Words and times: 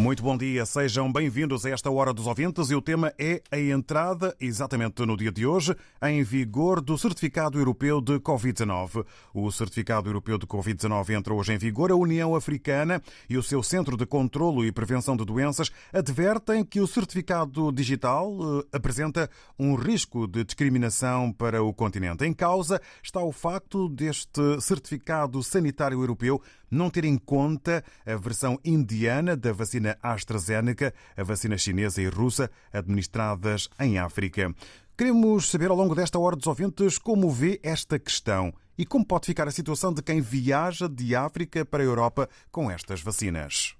Muito 0.00 0.22
bom 0.22 0.34
dia, 0.34 0.64
sejam 0.64 1.12
bem-vindos 1.12 1.66
a 1.66 1.70
esta 1.70 1.90
Hora 1.90 2.14
dos 2.14 2.26
Ouvintes 2.26 2.70
e 2.70 2.74
o 2.74 2.80
tema 2.80 3.12
é 3.18 3.42
a 3.50 3.58
entrada, 3.58 4.34
exatamente 4.40 5.04
no 5.04 5.14
dia 5.14 5.30
de 5.30 5.44
hoje, 5.44 5.76
em 6.02 6.22
vigor 6.22 6.80
do 6.80 6.96
Certificado 6.96 7.58
Europeu 7.58 8.00
de 8.00 8.18
Covid-19. 8.18 9.04
O 9.34 9.52
Certificado 9.52 10.08
Europeu 10.08 10.38
de 10.38 10.46
Covid-19 10.46 11.10
entra 11.10 11.34
hoje 11.34 11.52
em 11.52 11.58
vigor. 11.58 11.92
A 11.92 11.94
União 11.94 12.34
Africana 12.34 13.02
e 13.28 13.36
o 13.36 13.42
seu 13.42 13.62
Centro 13.62 13.94
de 13.94 14.06
Controlo 14.06 14.64
e 14.64 14.72
Prevenção 14.72 15.14
de 15.14 15.22
Doenças 15.22 15.70
advertem 15.92 16.64
que 16.64 16.80
o 16.80 16.86
certificado 16.86 17.70
digital 17.70 18.34
eh, 18.40 18.76
apresenta 18.78 19.28
um 19.58 19.74
risco 19.74 20.26
de 20.26 20.44
discriminação 20.44 21.30
para 21.30 21.62
o 21.62 21.74
continente. 21.74 22.24
Em 22.24 22.32
causa 22.32 22.80
está 23.02 23.20
o 23.20 23.32
facto 23.32 23.86
deste 23.86 24.62
certificado 24.62 25.42
sanitário 25.42 26.00
europeu 26.00 26.40
não 26.70 26.90
ter 26.90 27.04
em 27.04 27.16
conta 27.16 27.84
a 28.06 28.16
versão 28.16 28.58
indiana 28.64 29.36
da 29.36 29.52
vacina 29.52 29.98
AstraZeneca, 30.02 30.94
a 31.16 31.22
vacina 31.22 31.58
chinesa 31.58 32.00
e 32.00 32.08
russa 32.08 32.50
administradas 32.72 33.68
em 33.78 33.98
África. 33.98 34.54
Queremos 34.96 35.50
saber 35.50 35.70
ao 35.70 35.76
longo 35.76 35.94
desta 35.94 36.18
hora 36.18 36.36
dos 36.36 36.46
ouvintes 36.46 36.98
como 36.98 37.30
vê 37.30 37.58
esta 37.62 37.98
questão 37.98 38.52
e 38.76 38.84
como 38.84 39.04
pode 39.04 39.26
ficar 39.26 39.48
a 39.48 39.50
situação 39.50 39.92
de 39.92 40.02
quem 40.02 40.20
viaja 40.20 40.88
de 40.88 41.16
África 41.16 41.64
para 41.64 41.82
a 41.82 41.86
Europa 41.86 42.28
com 42.50 42.70
estas 42.70 43.00
vacinas. 43.00 43.79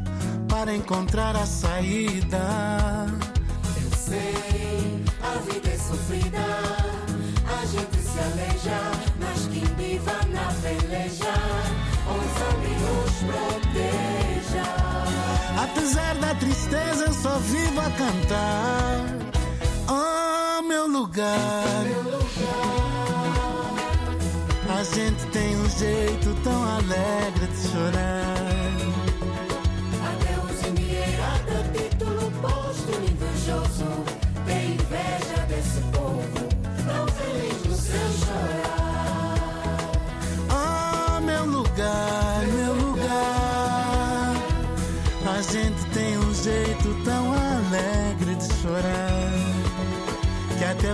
para 0.61 0.75
encontrar 0.75 1.35
a 1.35 1.43
saída. 1.43 2.37
Eu 3.83 3.97
sei, 3.97 5.03
a 5.23 5.39
vida 5.39 5.69
é 5.69 5.77
sofrida, 5.77 6.37
a 6.37 7.65
gente 7.65 7.97
se 7.97 8.19
aleja, 8.19 8.79
mas 9.19 9.47
quem 9.47 9.63
viva 9.75 10.13
na 10.29 10.53
peleja, 10.61 11.33
onde 12.07 12.75
nos 12.79 13.13
proteja. 13.25 14.65
Apesar 15.63 16.13
da 16.17 16.35
tristeza, 16.35 17.05
eu 17.05 17.13
só 17.13 17.39
vivo 17.39 17.81
a 17.81 17.89
cantar. 17.89 18.99
Oh, 19.89 20.61
meu 20.61 20.87
lugar. 20.87 21.85
Meu 21.85 22.03
lugar. 22.03 22.21
A 24.77 24.83
gente 24.83 25.25
tem 25.31 25.55
um 25.55 25.69
jeito 25.71 26.35
tão 26.43 26.63
alegre 26.63 27.47
de 27.47 27.67
chorar. 27.67 28.50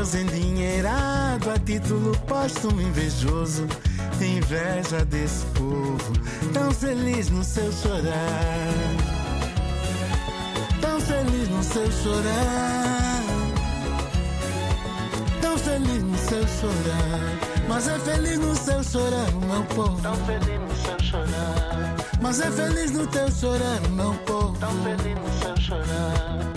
Os 0.02 0.13
endinheirados 0.16 1.47
a 1.47 1.58
título 1.59 2.18
póstumo 2.28 2.81
invejoso 2.81 3.68
tem 4.19 4.38
inveja 4.38 5.03
desse 5.06 5.46
povo, 5.47 6.13
tão 6.53 6.72
feliz 6.72 7.30
no 7.30 7.44
seu 7.44 7.72
chorar 7.72 9.18
feliz 11.07 11.50
no 11.50 11.63
seu 11.63 11.91
chorar. 11.91 13.24
Tão 15.41 15.57
feliz 15.57 16.03
no 16.03 16.18
seu 16.18 16.47
chorar. 16.47 17.68
Mas 17.68 17.88
é 17.88 18.00
feliz 18.00 18.40
no 18.40 18.56
seu 18.56 18.84
chorar, 18.84 19.31
meu 19.31 19.63
povo. 19.63 20.02
Tão 20.02 20.16
feliz 20.25 20.59
no 20.59 20.75
seu 20.75 21.00
chorar. 21.00 21.96
Mas 22.22 22.40
é 22.41 22.52
feliz 22.52 22.91
no 22.91 23.07
teu 23.07 23.31
chorar, 23.31 23.81
meu 23.90 24.13
povo. 24.25 24.57
Tão 24.59 24.72
feliz 24.84 25.16
no 25.16 25.40
seu 25.40 25.57
chorar. 25.57 26.56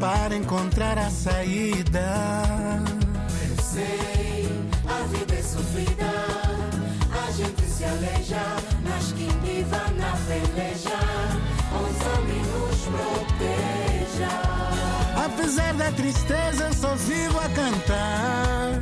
para 0.00 0.36
encontrar 0.36 0.98
a 0.98 1.10
saída. 1.10 2.14
Eu 3.48 3.62
sei, 3.62 4.48
a 4.88 5.06
vida 5.06 5.34
é 5.34 5.42
sofrida, 5.42 6.12
a 7.26 7.30
gente 7.32 7.62
se 7.62 7.84
aleja 7.84 8.76
mas 8.96 9.12
quem 9.12 9.28
viva 9.40 9.78
na 9.98 10.12
peleja, 10.26 10.98
ouça-me 11.72 12.38
nos 12.50 12.80
proteja. 12.86 14.30
Apesar 15.24 15.74
da 15.74 15.92
tristeza, 15.92 16.64
eu 16.64 16.72
só 16.72 16.94
vivo 16.94 17.38
a 17.38 17.48
cantar. 17.50 18.80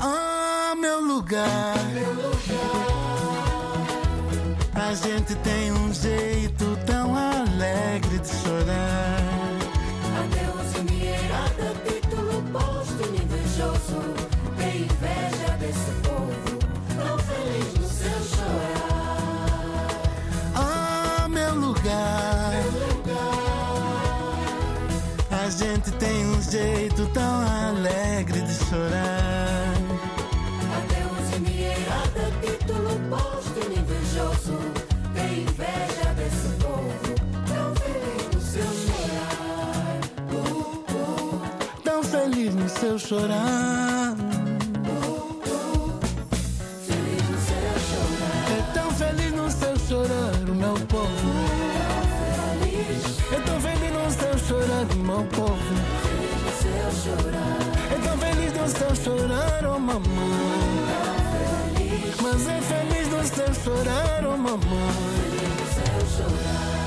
Oh, 0.00 0.74
meu 0.76 1.00
lugar. 1.00 1.76
Meu 1.92 2.12
lugar. 2.12 2.32
A 4.74 4.94
gente 4.94 5.34
tem 5.36 5.72
um 5.72 5.92
jeito 5.92 6.78
tão 6.86 7.16
alegre 7.16 8.18
de 8.18 8.28
chorar. 8.28 8.51
Jeito 26.52 27.06
tão 27.14 27.40
alegre 27.70 28.42
de 28.42 28.52
chorar. 28.52 29.72
Adeus, 30.76 31.38
endinheirada, 31.38 32.30
título 32.42 33.00
posto 33.08 33.58
invejoso. 33.72 34.58
Tem 35.14 35.44
inveja 35.44 36.12
desse 36.14 36.48
povo, 36.60 37.14
tão 37.48 37.74
feliz 37.76 38.34
no 38.34 38.40
seu 38.42 38.68
chorar. 38.84 40.00
Uh, 40.30 40.84
uh, 40.92 41.40
Tão 41.82 42.02
feliz 42.02 42.54
no 42.54 42.68
seu 42.68 42.98
chorar. 42.98 44.14
feliz 46.86 47.22
no 47.30 47.38
seu 47.48 47.74
chorar. 47.88 48.44
É 48.52 48.72
tão 48.74 48.90
feliz 48.90 49.32
no 49.32 49.50
seu 49.50 49.78
chorar, 49.88 50.34
o 50.50 50.54
meu 50.54 50.74
povo. 50.86 51.32
Feliz, 52.60 53.32
É 53.32 53.40
tão 53.40 53.58
feliz 53.58 53.90
no 53.90 54.10
seu 54.10 54.38
chorar, 54.46 54.84
o 54.94 54.98
meu 54.98 55.24
povo. 55.28 56.01
Feliz 56.92 57.04
chorar. 57.04 57.58
É 57.90 57.98
tão 58.06 58.18
feliz 58.18 58.52
no 58.52 58.68
seu 58.68 58.94
chorar, 58.96 59.66
oh 59.66 59.78
mamãe. 59.78 60.02
Feliz 61.76 62.20
Mas 62.20 62.48
é 62.48 62.60
feliz 62.60 63.08
no 63.08 63.24
seu 63.24 63.54
chorar, 63.54 64.24
oh 64.26 64.36
mamãe. 64.36 64.58
no 64.60 65.66
seu 65.74 66.26
chorar. 66.26 66.81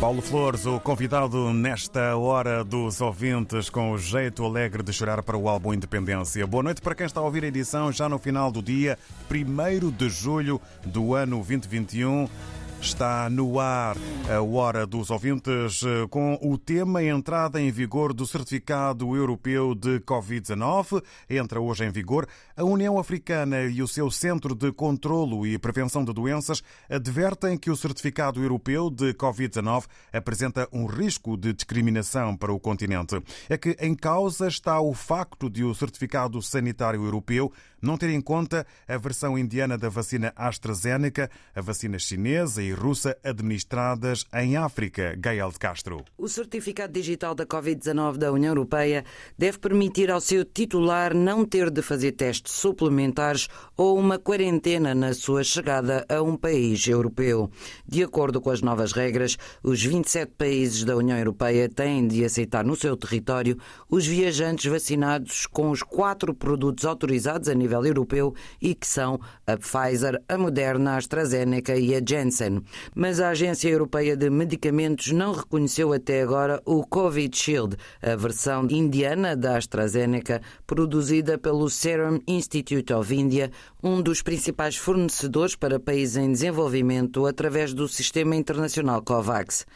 Paulo 0.00 0.22
Flores, 0.22 0.64
o 0.64 0.78
convidado 0.78 1.52
nesta 1.52 2.16
hora 2.16 2.62
dos 2.62 3.00
ouvintes 3.00 3.68
com 3.68 3.90
o 3.90 3.98
jeito 3.98 4.44
alegre 4.44 4.80
de 4.80 4.92
chorar 4.92 5.24
para 5.24 5.36
o 5.36 5.48
álbum 5.48 5.74
Independência. 5.74 6.46
Boa 6.46 6.62
noite 6.62 6.80
para 6.80 6.94
quem 6.94 7.04
está 7.04 7.18
a 7.18 7.24
ouvir 7.24 7.42
a 7.42 7.48
edição 7.48 7.90
já 7.90 8.08
no 8.08 8.16
final 8.16 8.52
do 8.52 8.62
dia 8.62 8.96
1 9.28 9.90
de 9.90 10.08
julho 10.08 10.60
do 10.86 11.16
ano 11.16 11.38
2021. 11.38 12.28
Está 12.80 13.28
no 13.28 13.58
ar 13.58 13.96
a 14.32 14.40
Hora 14.40 14.86
dos 14.86 15.10
Ouvintes 15.10 15.82
eh, 15.82 16.06
com 16.08 16.38
o 16.40 16.56
tema 16.56 17.02
entrada 17.02 17.60
em 17.60 17.70
vigor 17.72 18.14
do 18.14 18.24
Certificado 18.24 19.16
Europeu 19.16 19.74
de 19.74 19.98
Covid-19. 20.00 21.02
Entra 21.28 21.60
hoje 21.60 21.84
em 21.84 21.90
vigor. 21.90 22.26
A 22.56 22.62
União 22.62 22.98
Africana 22.98 23.62
e 23.64 23.82
o 23.82 23.88
seu 23.88 24.10
Centro 24.10 24.54
de 24.54 24.70
Controlo 24.70 25.44
e 25.46 25.58
Prevenção 25.58 26.04
de 26.04 26.12
Doenças 26.12 26.62
advertem 26.88 27.58
que 27.58 27.70
o 27.70 27.76
Certificado 27.76 28.40
Europeu 28.40 28.90
de 28.90 29.12
Covid-19 29.12 29.84
apresenta 30.12 30.68
um 30.72 30.86
risco 30.86 31.36
de 31.36 31.52
discriminação 31.52 32.36
para 32.36 32.52
o 32.52 32.60
continente. 32.60 33.20
É 33.48 33.58
que 33.58 33.76
em 33.80 33.94
causa 33.94 34.46
está 34.46 34.80
o 34.80 34.94
facto 34.94 35.50
de 35.50 35.64
o 35.64 35.74
Certificado 35.74 36.40
Sanitário 36.40 37.04
Europeu 37.04 37.52
não 37.80 37.96
ter 37.96 38.10
em 38.10 38.20
conta 38.20 38.66
a 38.86 38.96
versão 38.96 39.38
indiana 39.38 39.78
da 39.78 39.88
vacina 39.88 40.32
AstraZeneca, 40.36 41.30
a 41.54 41.60
vacina 41.60 41.98
chinesa 41.98 42.62
e 42.62 42.67
russa 42.72 43.16
administradas 43.22 44.24
em 44.34 44.56
África. 44.56 45.14
Gael 45.18 45.50
de 45.50 45.58
Castro. 45.58 46.04
O 46.16 46.28
certificado 46.28 46.92
digital 46.92 47.34
da 47.34 47.46
Covid-19 47.46 48.16
da 48.16 48.32
União 48.32 48.50
Europeia 48.50 49.04
deve 49.36 49.58
permitir 49.58 50.10
ao 50.10 50.20
seu 50.20 50.44
titular 50.44 51.14
não 51.14 51.44
ter 51.44 51.70
de 51.70 51.82
fazer 51.82 52.12
testes 52.12 52.52
suplementares 52.52 53.48
ou 53.76 53.98
uma 53.98 54.18
quarentena 54.18 54.94
na 54.94 55.14
sua 55.14 55.44
chegada 55.44 56.04
a 56.08 56.22
um 56.22 56.36
país 56.36 56.86
europeu. 56.86 57.50
De 57.86 58.02
acordo 58.02 58.40
com 58.40 58.50
as 58.50 58.62
novas 58.62 58.92
regras, 58.92 59.36
os 59.62 59.82
27 59.82 60.32
países 60.36 60.84
da 60.84 60.96
União 60.96 61.18
Europeia 61.18 61.68
têm 61.68 62.06
de 62.06 62.24
aceitar 62.24 62.64
no 62.64 62.76
seu 62.76 62.96
território 62.96 63.58
os 63.88 64.06
viajantes 64.06 64.70
vacinados 64.70 65.46
com 65.46 65.70
os 65.70 65.82
quatro 65.82 66.34
produtos 66.34 66.84
autorizados 66.84 67.48
a 67.48 67.54
nível 67.54 67.84
europeu 67.84 68.34
e 68.60 68.74
que 68.74 68.86
são 68.86 69.20
a 69.46 69.56
Pfizer, 69.56 70.22
a 70.28 70.38
Moderna, 70.38 70.92
a 70.92 70.96
AstraZeneca 70.96 71.76
e 71.76 71.94
a 71.94 72.00
Janssen. 72.04 72.57
Mas 72.94 73.20
a 73.20 73.30
Agência 73.30 73.68
Europeia 73.68 74.16
de 74.16 74.30
Medicamentos 74.30 75.12
não 75.12 75.32
reconheceu 75.32 75.92
até 75.92 76.22
agora 76.22 76.60
o 76.64 76.86
Covid 76.86 77.36
Shield, 77.36 77.76
a 78.02 78.16
versão 78.16 78.66
indiana 78.70 79.36
da 79.36 79.56
AstraZeneca, 79.56 80.40
produzida 80.66 81.38
pelo 81.38 81.68
Serum 81.70 82.20
Institute 82.26 82.92
of 82.92 83.14
India, 83.14 83.50
um 83.82 84.02
dos 84.02 84.22
principais 84.22 84.76
fornecedores 84.76 85.54
para 85.54 85.78
países 85.78 86.16
em 86.16 86.32
desenvolvimento 86.32 87.26
através 87.26 87.72
do 87.72 87.88
sistema 87.88 88.34
internacional 88.34 89.02
COVAX. 89.02 89.66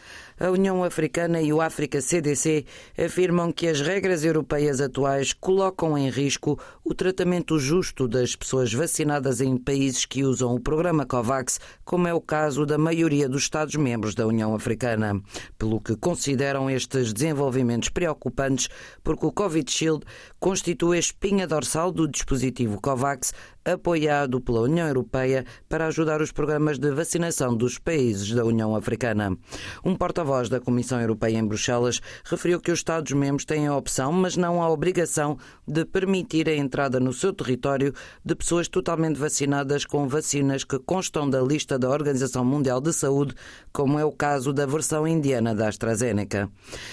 A 0.42 0.50
União 0.50 0.82
Africana 0.82 1.40
e 1.40 1.52
o 1.52 1.60
África 1.60 2.00
CDC 2.00 2.66
afirmam 2.98 3.52
que 3.52 3.68
as 3.68 3.80
regras 3.80 4.24
europeias 4.24 4.80
atuais 4.80 5.32
colocam 5.32 5.96
em 5.96 6.10
risco 6.10 6.58
o 6.84 6.92
tratamento 6.92 7.60
justo 7.60 8.08
das 8.08 8.34
pessoas 8.34 8.74
vacinadas 8.74 9.40
em 9.40 9.56
países 9.56 10.04
que 10.04 10.24
usam 10.24 10.52
o 10.52 10.58
programa 10.58 11.06
COVAX, 11.06 11.60
como 11.84 12.08
é 12.08 12.12
o 12.12 12.20
caso 12.20 12.66
da 12.66 12.76
maioria 12.76 13.28
dos 13.28 13.42
Estados-membros 13.42 14.16
da 14.16 14.26
União 14.26 14.52
Africana. 14.52 15.22
Pelo 15.56 15.80
que 15.80 15.94
consideram 15.94 16.68
estes 16.68 17.12
desenvolvimentos 17.12 17.90
preocupantes, 17.90 18.68
porque 19.04 19.24
o 19.24 19.30
Covid 19.30 19.70
Shield 19.70 20.04
constitui 20.40 20.96
a 20.96 21.00
espinha 21.00 21.46
dorsal 21.46 21.92
do 21.92 22.08
dispositivo 22.08 22.80
COVAX, 22.82 23.32
apoiado 23.64 24.40
pela 24.40 24.62
União 24.62 24.86
Europeia 24.86 25.44
para 25.68 25.86
ajudar 25.86 26.20
os 26.20 26.32
programas 26.32 26.78
de 26.78 26.90
vacinação 26.90 27.56
dos 27.56 27.78
países 27.78 28.32
da 28.32 28.44
União 28.44 28.74
Africana. 28.74 29.36
Um 29.84 29.96
porta-voz 29.96 30.48
da 30.48 30.60
Comissão 30.60 31.00
Europeia 31.00 31.38
em 31.38 31.46
Bruxelas 31.46 32.00
referiu 32.24 32.60
que 32.60 32.70
os 32.70 32.80
Estados-membros 32.80 33.44
têm 33.44 33.66
a 33.66 33.76
opção, 33.76 34.12
mas 34.12 34.36
não 34.36 34.62
a 34.62 34.68
obrigação, 34.68 35.38
de 35.66 35.84
permitir 35.84 36.48
a 36.48 36.54
entrada 36.54 36.98
no 36.98 37.12
seu 37.12 37.32
território 37.32 37.94
de 38.24 38.34
pessoas 38.34 38.68
totalmente 38.68 39.18
vacinadas 39.18 39.84
com 39.84 40.08
vacinas 40.08 40.64
que 40.64 40.78
constam 40.78 41.28
da 41.28 41.40
lista 41.40 41.78
da 41.78 41.88
Organização 41.88 42.44
Mundial 42.44 42.80
de 42.80 42.92
Saúde, 42.92 43.34
como 43.72 43.98
é 43.98 44.04
o 44.04 44.12
caso 44.12 44.52
da 44.52 44.66
versão 44.66 45.06
indiana 45.06 45.54
da 45.54 45.68
AstraZeneca. 45.68 46.50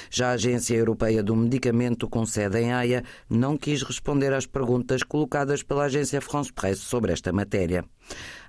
Já 0.09 0.29
a 0.29 0.33
Agência 0.33 0.75
Europeia 0.75 1.23
do 1.23 1.35
Medicamento, 1.35 2.07
com 2.07 2.25
sede 2.25 2.59
em 2.59 2.71
Haia, 2.71 3.03
não 3.29 3.57
quis 3.57 3.81
responder 3.83 4.33
às 4.33 4.45
perguntas 4.45 5.03
colocadas 5.03 5.63
pela 5.63 5.85
agência 5.85 6.21
France 6.21 6.51
Sobre 6.75 7.13
esta 7.13 7.31
matéria. 7.31 7.85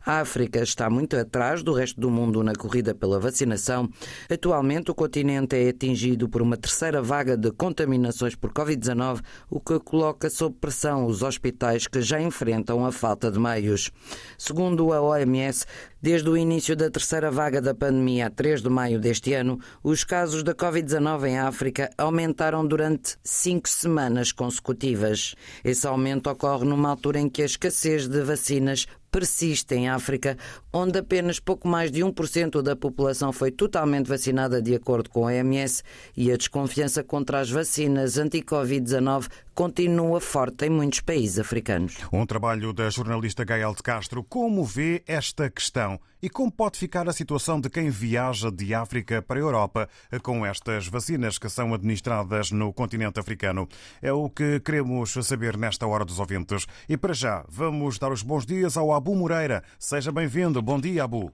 A 0.04 0.20
África 0.20 0.62
está 0.62 0.88
muito 0.88 1.14
atrás 1.14 1.62
do 1.62 1.74
resto 1.74 2.00
do 2.00 2.10
mundo 2.10 2.42
na 2.42 2.54
corrida 2.54 2.94
pela 2.94 3.20
vacinação. 3.20 3.88
Atualmente, 4.30 4.90
o 4.90 4.94
continente 4.94 5.54
é 5.56 5.68
atingido 5.68 6.26
por 6.26 6.40
uma 6.40 6.56
terceira 6.56 7.02
vaga 7.02 7.36
de 7.36 7.52
contaminações 7.52 8.34
por 8.34 8.50
Covid-19, 8.50 9.20
o 9.50 9.60
que 9.60 9.78
coloca 9.78 10.30
sob 10.30 10.56
pressão 10.58 11.04
os 11.04 11.22
hospitais 11.22 11.86
que 11.86 12.00
já 12.00 12.20
enfrentam 12.20 12.84
a 12.86 12.90
falta 12.90 13.30
de 13.30 13.38
meios. 13.38 13.90
Segundo 14.38 14.90
a 14.94 15.02
OMS, 15.02 15.66
desde 16.00 16.28
o 16.28 16.36
início 16.36 16.74
da 16.74 16.90
terceira 16.90 17.30
vaga 17.30 17.60
da 17.60 17.74
pandemia, 17.74 18.26
a 18.26 18.30
3 18.30 18.62
de 18.62 18.68
maio 18.68 18.98
deste 18.98 19.34
ano, 19.34 19.60
os 19.82 20.04
casos 20.04 20.42
da 20.42 20.54
Covid-19 20.54 21.28
em 21.28 21.38
África 21.38 21.90
aumentaram 21.98 22.66
durante 22.66 23.16
cinco 23.22 23.68
semanas 23.68 24.32
consecutivas. 24.32 25.34
Esse 25.64 25.86
aumento 25.86 26.30
ocorre 26.30 26.64
numa 26.64 26.90
altura 26.90 27.20
em 27.20 27.28
que 27.28 27.42
a 27.42 27.46
escassez 27.46 28.08
de 28.08 28.22
vacinas 28.22 28.86
persiste 29.10 29.74
em 29.74 29.88
África, 29.88 30.36
onde 30.72 30.98
apenas 30.98 31.40
pouco 31.40 31.66
mais 31.66 31.90
de 31.90 32.00
1% 32.00 32.62
da 32.62 32.76
população 32.76 33.32
foi 33.32 33.50
totalmente 33.50 34.06
vacinada, 34.06 34.62
de 34.62 34.74
acordo 34.74 35.10
com 35.10 35.26
a 35.26 35.32
OMS, 35.32 35.82
e 36.16 36.30
a 36.30 36.36
desconfiança 36.36 37.02
contra 37.02 37.40
as 37.40 37.50
vacinas 37.50 38.16
anti-Covid-19 38.16 39.28
continua 39.60 40.22
forte 40.22 40.64
em 40.64 40.70
muitos 40.70 41.00
países 41.00 41.38
africanos. 41.38 41.98
Um 42.10 42.24
trabalho 42.24 42.72
da 42.72 42.88
jornalista 42.88 43.44
Gael 43.44 43.74
de 43.74 43.82
Castro. 43.82 44.24
Como 44.24 44.64
vê 44.64 45.04
esta 45.06 45.50
questão 45.50 46.00
e 46.22 46.30
como 46.30 46.50
pode 46.50 46.78
ficar 46.78 47.06
a 47.06 47.12
situação 47.12 47.60
de 47.60 47.68
quem 47.68 47.90
viaja 47.90 48.50
de 48.50 48.74
África 48.74 49.20
para 49.20 49.38
a 49.38 49.42
Europa 49.42 49.86
com 50.22 50.46
estas 50.46 50.88
vacinas 50.88 51.36
que 51.36 51.50
são 51.50 51.74
administradas 51.74 52.50
no 52.50 52.72
continente 52.72 53.20
africano? 53.20 53.68
É 54.00 54.10
o 54.10 54.30
que 54.30 54.60
queremos 54.60 55.12
saber 55.12 55.58
nesta 55.58 55.86
hora 55.86 56.06
dos 56.06 56.18
ouvintes. 56.18 56.66
E 56.88 56.96
para 56.96 57.12
já, 57.12 57.44
vamos 57.46 57.98
dar 57.98 58.12
os 58.12 58.22
bons 58.22 58.46
dias 58.46 58.78
ao 58.78 58.94
Abu 58.94 59.14
Moreira. 59.14 59.62
Seja 59.78 60.10
bem-vindo. 60.10 60.62
Bom 60.62 60.80
dia, 60.80 61.04
Abu. 61.04 61.30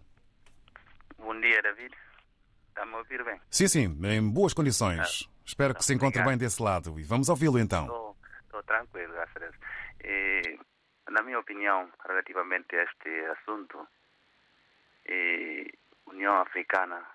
Bom 1.16 1.40
dia, 1.40 1.62
David. 1.62 1.94
Está-me 2.70 2.92
a 2.92 2.98
ouvir 2.98 3.24
bem? 3.24 3.38
Sim, 3.48 3.68
sim, 3.68 3.98
em 4.02 4.28
boas 4.28 4.52
condições. 4.52 5.28
Espero 5.46 5.76
que 5.76 5.84
se 5.84 5.94
encontre 5.94 6.24
bem 6.24 6.36
desse 6.36 6.60
lado. 6.60 6.98
E 6.98 7.04
vamos 7.04 7.28
ouvi-lo 7.28 7.56
então. 7.56 7.84
Estou, 7.84 8.05
estou 8.56 8.62
tranquilo, 8.62 9.12
graças. 9.12 9.54
E, 10.02 10.58
na 11.10 11.22
minha 11.22 11.38
opinião, 11.38 11.92
relativamente 12.06 12.74
a 12.76 12.84
este 12.84 13.24
assunto, 13.26 13.86
e, 15.06 15.70
União 16.06 16.40
Africana, 16.40 17.06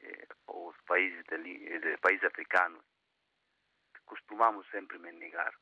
e, 0.00 0.26
os 0.48 0.76
países, 0.86 1.22
de, 1.26 1.78
de, 1.80 1.96
países 1.98 2.24
africanos, 2.24 2.82
costumamos 4.06 4.66
sempre 4.70 4.98
me 4.98 5.12
negar. 5.12 5.52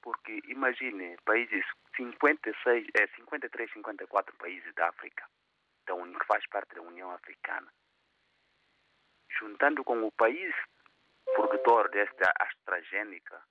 Porque 0.00 0.40
imagine, 0.48 1.16
países 1.24 1.64
56, 1.96 2.88
é, 2.94 3.06
53, 3.08 3.72
54 3.72 4.36
países 4.36 4.74
da 4.74 4.88
África, 4.88 5.28
da 5.86 5.94
que 5.94 6.26
faz 6.26 6.44
parte 6.48 6.74
da 6.74 6.82
União 6.82 7.10
Africana, 7.12 7.72
juntando 9.38 9.84
com 9.84 10.02
o 10.02 10.12
país 10.12 10.54
produtor 11.24 11.88
desta 11.90 12.32
AstraZeneca, 12.40 13.42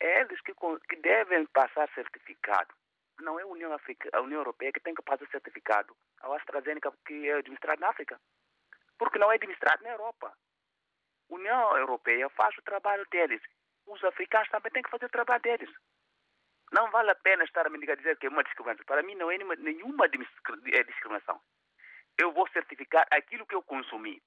É 0.00 0.20
eles 0.20 0.40
que, 0.40 0.52
que 0.88 0.96
devem 0.96 1.46
passar 1.46 1.88
certificado. 1.94 2.74
Não 3.20 3.38
é 3.38 3.42
a 3.42 3.46
União, 3.46 3.72
Africa, 3.72 4.08
a 4.12 4.20
União 4.20 4.40
Europeia 4.40 4.72
que 4.72 4.80
tem 4.80 4.94
que 4.94 5.02
passar 5.02 5.26
certificado 5.28 5.96
ao 6.20 6.34
AstraZeneca 6.34 6.92
que 7.06 7.28
é 7.28 7.34
administrado 7.34 7.80
na 7.80 7.88
África. 7.88 8.20
Porque 8.98 9.18
não 9.18 9.30
é 9.30 9.36
administrado 9.36 9.82
na 9.82 9.90
Europa. 9.90 10.34
A 11.30 11.34
União 11.34 11.76
Europeia 11.76 12.28
faz 12.30 12.56
o 12.58 12.62
trabalho 12.62 13.06
deles. 13.10 13.40
Os 13.86 14.02
africanos 14.04 14.48
também 14.48 14.72
têm 14.72 14.82
que 14.82 14.90
fazer 14.90 15.06
o 15.06 15.10
trabalho 15.10 15.42
deles. 15.42 15.70
Não 16.72 16.90
vale 16.90 17.10
a 17.10 17.14
pena 17.14 17.44
estar 17.44 17.66
a 17.66 17.70
me 17.70 17.78
dizer 17.78 18.16
que 18.18 18.26
é 18.26 18.30
uma 18.30 18.42
discriminação. 18.42 18.84
Para 18.86 19.02
mim 19.02 19.14
não 19.14 19.30
é 19.30 19.38
nenhuma 19.38 20.08
discriminação. 20.08 21.40
Eu 22.18 22.32
vou 22.32 22.48
certificar 22.48 23.06
aquilo 23.10 23.46
que 23.46 23.54
eu 23.54 23.62
consumi. 23.62 24.22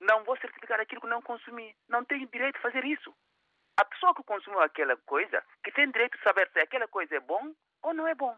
Não 0.00 0.24
vou 0.24 0.36
certificar 0.38 0.80
aquilo 0.80 1.02
que 1.02 1.06
não 1.06 1.20
consumi. 1.20 1.76
Não 1.88 2.04
tenho 2.04 2.26
direito 2.28 2.56
de 2.56 2.62
fazer 2.62 2.84
isso. 2.84 3.14
A 3.80 3.84
pessoa 3.86 4.14
que 4.14 4.22
consumiu 4.24 4.60
aquela 4.60 4.94
coisa, 4.98 5.42
que 5.64 5.72
tem 5.72 5.90
direito 5.90 6.18
de 6.18 6.22
saber 6.22 6.50
se 6.52 6.60
aquela 6.60 6.86
coisa 6.86 7.16
é 7.16 7.20
bom 7.20 7.54
ou 7.80 7.94
não 7.94 8.06
é 8.06 8.14
bom. 8.14 8.36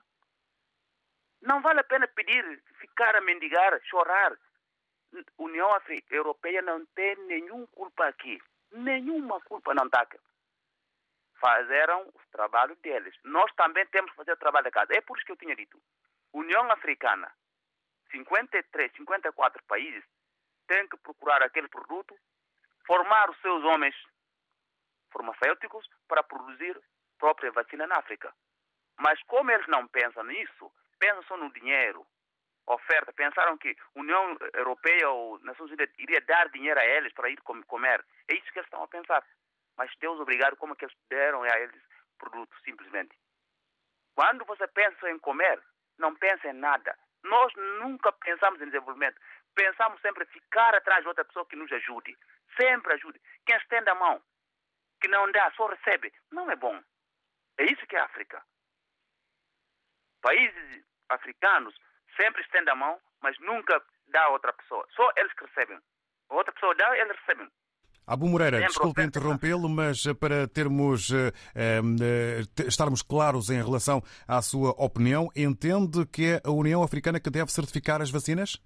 Não 1.41 1.61
vale 1.61 1.81
a 1.81 1.85
pena 1.85 2.07
pedir, 2.07 2.63
ficar 2.79 3.17
a 3.17 3.21
mendigar, 3.21 3.77
chorar. 3.91 4.39
União 5.37 5.69
Europeia 6.11 6.63
não 6.63 6.87
tem 6.95 7.17
nenhuma 7.27 7.67
culpa 7.73 8.07
aqui. 8.07 8.41
Nenhuma 8.71 9.41
culpa 9.41 9.75
não 9.75 9.87
está 9.87 10.03
aqui. 10.03 10.17
Fizeram 11.41 12.03
o 12.03 12.21
trabalho 12.31 12.77
deles. 12.77 13.13
Nós 13.25 13.53
também 13.57 13.85
temos 13.87 14.13
que 14.13 14.19
fazer 14.19 14.35
o 14.35 14.37
trabalho 14.37 14.67
da 14.67 14.71
casa. 14.71 14.95
É 14.95 15.01
por 15.01 15.17
isso 15.17 15.27
que 15.27 15.33
eu 15.33 15.37
tinha 15.37 15.57
dito. 15.57 15.77
União 16.33 16.71
Africana, 16.71 17.29
53, 18.13 18.93
54 18.93 19.61
países, 19.65 20.05
tem 20.69 20.89
que 20.89 20.97
procurar 20.99 21.43
aquele 21.43 21.67
produto, 21.67 22.17
formar 22.87 23.29
os 23.29 23.41
seus 23.41 23.65
homens 23.65 23.97
farmacêuticos 25.13 25.89
para 26.09 26.23
produzir 26.23 26.81
própria 27.19 27.53
vacina 27.53 27.87
na 27.87 27.99
África. 27.99 28.33
Mas 28.99 29.23
como 29.25 29.51
eles 29.51 29.67
não 29.69 29.87
pensam 29.89 30.25
nisso, 30.25 30.73
pensam 30.99 31.23
só 31.25 31.37
no 31.37 31.53
dinheiro, 31.53 32.07
oferta, 32.67 33.13
pensaram 33.13 33.57
que 33.59 33.71
a 33.71 34.01
União 34.01 34.37
Europeia 34.55 35.09
ou 35.11 35.39
Nações 35.41 35.71
Unidas 35.71 35.91
iria 35.99 36.21
dar 36.23 36.49
dinheiro 36.51 36.79
a 36.79 36.85
eles 36.85 37.13
para 37.13 37.31
ir 37.31 37.41
comer. 37.43 38.05
É 38.29 38.35
isso 38.35 38.53
que 38.53 38.59
eles 38.59 38.67
estão 38.67 38.83
a 38.83 38.89
pensar. 38.89 39.25
Mas 39.77 39.91
Deus 40.01 40.21
obrigado, 40.21 40.57
como 40.57 40.75
é 40.75 40.77
que 40.77 40.85
eles 40.85 40.97
deram 41.09 41.43
a 41.43 41.59
eles 41.59 41.83
produto, 42.19 42.55
simplesmente. 42.65 43.17
Quando 44.15 44.45
você 44.45 44.67
pensa 44.69 45.11
em 45.11 45.19
comer, 45.19 45.61
não 45.99 46.15
pensa 46.15 46.49
em 46.49 46.53
nada. 46.53 46.97
Nós 47.25 47.53
nunca 47.81 48.13
pensamos 48.13 48.61
em 48.61 48.67
desenvolvimento. 48.67 49.21
Pensamos 49.55 50.01
sempre 50.01 50.25
em 50.25 50.29
ficar 50.29 50.75
atrás 50.75 51.03
de 51.03 51.09
outra 51.09 51.25
pessoa 51.25 51.47
que 51.47 51.57
nos 51.57 51.71
ajude. 51.73 52.17
Sempre 52.61 52.95
ajude. 52.95 53.21
Quem 53.47 53.57
estende 53.57 53.91
a 53.91 53.95
mão, 53.95 54.23
que 55.03 55.09
não 55.09 55.31
dá, 55.33 55.51
só 55.57 55.67
recebe, 55.67 56.13
não 56.31 56.49
é 56.49 56.55
bom. 56.55 56.81
É 57.59 57.65
isso 57.65 57.85
que 57.89 57.97
é 57.97 58.01
a 58.01 58.05
África. 58.05 58.41
Países 60.23 60.85
africanos 61.09 61.75
sempre 62.17 62.41
estendem 62.43 62.73
a 62.73 62.77
mão, 62.77 63.01
mas 63.21 63.37
nunca 63.41 63.83
dá 64.07 64.23
a 64.23 64.29
outra 64.29 64.53
pessoa. 64.53 64.87
Só 64.95 65.11
eles 65.17 65.33
que 65.35 65.45
recebem. 65.45 65.79
A 66.31 66.35
outra 66.35 66.53
pessoa 66.53 66.75
dá, 66.77 66.97
eles 66.97 67.17
recebem. 67.19 67.51
Abu 68.07 68.29
Moreira, 68.29 68.59
Sempre 68.59 68.69
desculpe 68.69 69.03
interrompê-lo, 69.03 69.69
mas 69.69 70.07
eh, 70.07 70.15
para 70.15 70.49
termos 70.49 71.11
uh, 71.11 71.29
uh, 71.55 72.67
estarmos 72.67 73.01
claros 73.01 73.49
em 73.49 73.63
relação 73.63 74.03
à 74.27 74.43
sua 74.43 74.71
opinião, 74.71 75.29
entende 75.37 76.05
que 76.07 76.35
é 76.35 76.41
a 76.45 76.51
União 76.51 76.83
Africana 76.83 77.21
que 77.21 77.31
deve 77.31 77.53
certificar 77.53 78.03
as 78.03 78.11
vacinas? 78.11 78.61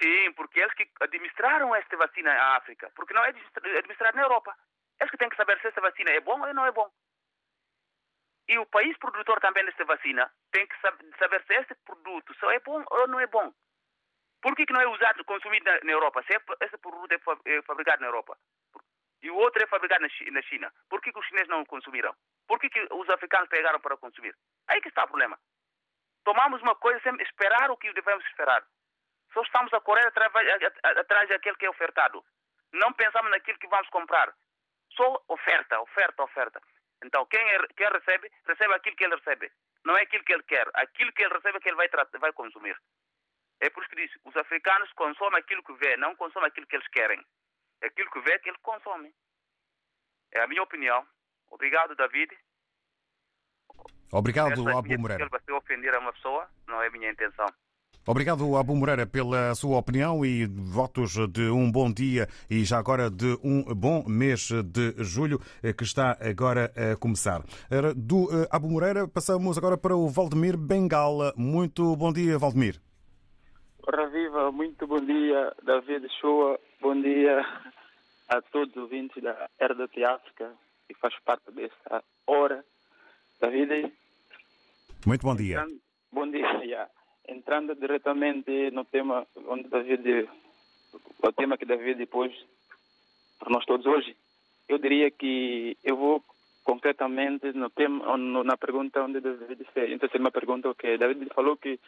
Sim, 0.00 0.32
porque 0.36 0.60
eles 0.60 0.74
que 0.74 0.81
administraram 1.02 1.74
esta 1.74 1.96
vacina 1.96 2.32
à 2.32 2.56
África, 2.56 2.90
porque 2.94 3.14
não 3.14 3.24
é 3.24 3.28
administrada 3.28 4.16
na 4.16 4.22
Europa. 4.22 4.56
Eles 5.00 5.10
que 5.10 5.18
têm 5.18 5.28
que 5.28 5.36
saber 5.36 5.60
se 5.60 5.68
essa 5.68 5.80
vacina 5.80 6.10
é 6.10 6.20
bom 6.20 6.40
ou 6.40 6.54
não 6.54 6.66
é 6.66 6.72
bom. 6.72 6.90
E 8.48 8.58
o 8.58 8.66
país 8.66 8.96
produtor 8.98 9.40
também 9.40 9.64
desta 9.64 9.84
vacina 9.84 10.30
tem 10.50 10.66
que 10.66 10.76
saber 11.18 11.42
se 11.46 11.54
esse 11.54 11.74
produto 11.84 12.34
só 12.38 12.50
é 12.50 12.60
bom 12.60 12.84
ou 12.90 13.08
não 13.08 13.20
é 13.20 13.26
bom. 13.26 13.52
Por 14.40 14.56
que, 14.56 14.66
que 14.66 14.72
não 14.72 14.80
é 14.80 14.88
usado, 14.88 15.24
consumido 15.24 15.64
na, 15.64 15.78
na 15.84 15.92
Europa? 15.92 16.22
Se 16.24 16.34
é, 16.34 16.40
esse 16.64 16.76
produto 16.78 17.12
é, 17.12 17.56
é 17.56 17.62
fabricado 17.62 18.00
na 18.00 18.08
Europa 18.08 18.36
e 19.22 19.30
o 19.30 19.36
outro 19.36 19.62
é 19.62 19.66
fabricado 19.68 20.02
na 20.02 20.42
China, 20.42 20.72
por 20.88 21.00
que, 21.00 21.12
que 21.12 21.18
os 21.18 21.26
chineses 21.26 21.48
não 21.48 21.64
consumiram? 21.64 22.14
Por 22.46 22.58
que, 22.58 22.68
que 22.68 22.88
os 22.90 23.08
africanos 23.08 23.48
pegaram 23.48 23.80
para 23.80 23.96
consumir? 23.96 24.36
Aí 24.66 24.80
que 24.80 24.88
está 24.88 25.04
o 25.04 25.08
problema. 25.08 25.38
Tomamos 26.24 26.60
uma 26.60 26.74
coisa 26.74 27.00
sem 27.00 27.14
esperar 27.22 27.70
o 27.70 27.76
que 27.76 27.92
devemos 27.92 28.24
esperar. 28.26 28.64
Só 29.32 29.42
estamos 29.42 29.72
a 29.72 29.80
correr 29.80 30.06
atrás 30.06 31.28
daquele 31.28 31.56
que 31.56 31.66
é 31.66 31.70
ofertado. 31.70 32.24
Não 32.72 32.92
pensamos 32.92 33.30
naquilo 33.30 33.58
que 33.58 33.68
vamos 33.68 33.88
comprar. 33.88 34.32
Só 34.96 35.22
oferta, 35.28 35.80
oferta, 35.80 36.22
oferta. 36.22 36.60
Então, 37.04 37.26
quem, 37.26 37.40
é, 37.40 37.58
quem 37.76 37.88
recebe, 37.88 38.30
recebe 38.46 38.74
aquilo 38.74 38.96
que 38.96 39.04
ele 39.04 39.16
recebe. 39.16 39.50
Não 39.84 39.96
é 39.96 40.02
aquilo 40.02 40.24
que 40.24 40.32
ele 40.32 40.42
quer. 40.44 40.68
Aquilo 40.74 41.12
que 41.12 41.22
ele 41.22 41.34
recebe 41.34 41.58
é 41.58 41.60
que 41.60 41.68
ele 41.68 41.76
vai, 41.76 41.88
vai 42.20 42.32
consumir. 42.32 42.76
É 43.60 43.70
por 43.70 43.82
isso 43.82 43.90
que 43.90 43.96
diz, 43.96 44.12
os 44.24 44.36
africanos 44.36 44.92
consomem 44.92 45.38
aquilo 45.38 45.62
que 45.62 45.72
vê, 45.74 45.96
não 45.96 46.16
consomem 46.16 46.48
aquilo 46.48 46.66
que 46.66 46.76
eles 46.76 46.88
querem. 46.88 47.24
É 47.80 47.86
aquilo 47.86 48.10
que 48.10 48.20
vê 48.20 48.38
que 48.38 48.48
eles 48.48 48.60
consomem. 48.60 49.12
É 50.32 50.42
a 50.42 50.46
minha 50.46 50.62
opinião. 50.62 51.06
Obrigado, 51.50 51.94
David. 51.94 52.36
Obrigado, 54.12 54.68
Abu 54.68 54.98
Moreira. 54.98 55.28
Se 55.44 55.52
ofender 55.52 55.94
a 55.94 55.98
uma 55.98 56.12
pessoa, 56.12 56.48
não 56.66 56.82
é 56.82 56.88
a 56.88 56.90
minha 56.90 57.10
intenção. 57.10 57.46
Obrigado, 58.04 58.56
Abu 58.56 58.74
Moreira, 58.74 59.06
pela 59.06 59.54
sua 59.54 59.78
opinião 59.78 60.24
e 60.24 60.44
votos 60.46 61.12
de 61.30 61.48
um 61.50 61.70
bom 61.70 61.88
dia 61.92 62.26
e 62.50 62.64
já 62.64 62.78
agora 62.78 63.08
de 63.08 63.38
um 63.44 63.62
bom 63.62 64.02
mês 64.08 64.50
de 64.50 64.92
julho 65.04 65.40
eh, 65.62 65.72
que 65.72 65.84
está 65.84 66.18
agora 66.20 66.72
a 66.76 66.96
começar. 66.96 67.42
Do 67.94 68.28
eh, 68.32 68.48
Abu 68.50 68.68
Moreira, 68.68 69.06
passamos 69.06 69.56
agora 69.56 69.78
para 69.78 69.96
o 69.96 70.08
Valdemir 70.08 70.56
Bengala. 70.56 71.32
Muito 71.36 71.94
bom 71.94 72.12
dia, 72.12 72.36
Valdemir. 72.38 72.80
Ora 73.86 74.08
viva, 74.08 74.50
muito 74.50 74.84
bom 74.84 75.00
dia, 75.00 75.54
David 75.64 76.08
Shoa. 76.20 76.58
Bom 76.80 77.00
dia 77.00 77.40
a 78.28 78.42
todos 78.42 78.74
os 78.74 78.82
ouvintes 78.82 79.22
da 79.22 79.48
RDT 79.60 80.04
África 80.04 80.52
que 80.88 80.94
faz 80.94 81.14
parte 81.24 81.52
desta 81.52 82.02
hora. 82.26 82.64
David. 83.40 83.92
Muito 85.06 85.22
bom 85.22 85.36
dia. 85.36 85.60
Entrando, 85.60 85.80
bom 86.10 86.28
dia, 86.28 86.46
já. 86.66 86.88
Entrando 87.28 87.74
diretamente 87.74 88.70
no 88.72 88.84
tema 88.84 89.26
onde 89.46 89.68
David, 89.68 90.28
o 91.22 91.32
tema 91.32 91.56
que 91.56 91.64
David 91.64 92.04
pôs 92.06 92.32
para 93.38 93.50
nós 93.50 93.64
todos 93.64 93.86
hoje, 93.86 94.16
eu 94.68 94.78
diria 94.78 95.10
que 95.10 95.76
eu 95.82 95.96
vou 95.96 96.24
concretamente 96.64 97.52
no 97.52 97.70
tema, 97.70 98.16
na 98.16 98.56
pergunta 98.56 99.02
onde 99.02 99.20
David 99.20 99.64
fez. 99.72 99.92
Então, 99.92 100.08
uma 100.14 100.30
pergunta 100.30 100.74
que 100.74 100.96
David 100.96 101.28
falou 101.34 101.56
que 101.56 101.78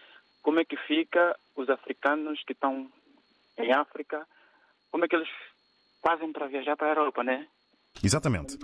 como 0.42 0.60
é 0.60 0.64
que 0.64 0.76
fica 0.76 1.36
os 1.56 1.68
africanos 1.70 2.42
que 2.44 2.52
estão 2.52 2.90
em 3.56 3.72
África, 3.72 4.26
como 4.90 5.04
é 5.04 5.08
que 5.08 5.16
eles 5.16 5.28
fazem 6.02 6.32
para 6.32 6.48
viajar 6.48 6.76
para 6.76 6.88
a 6.88 6.90
Europa, 6.90 7.24
né? 7.24 7.46
Exatamente. 8.02 8.58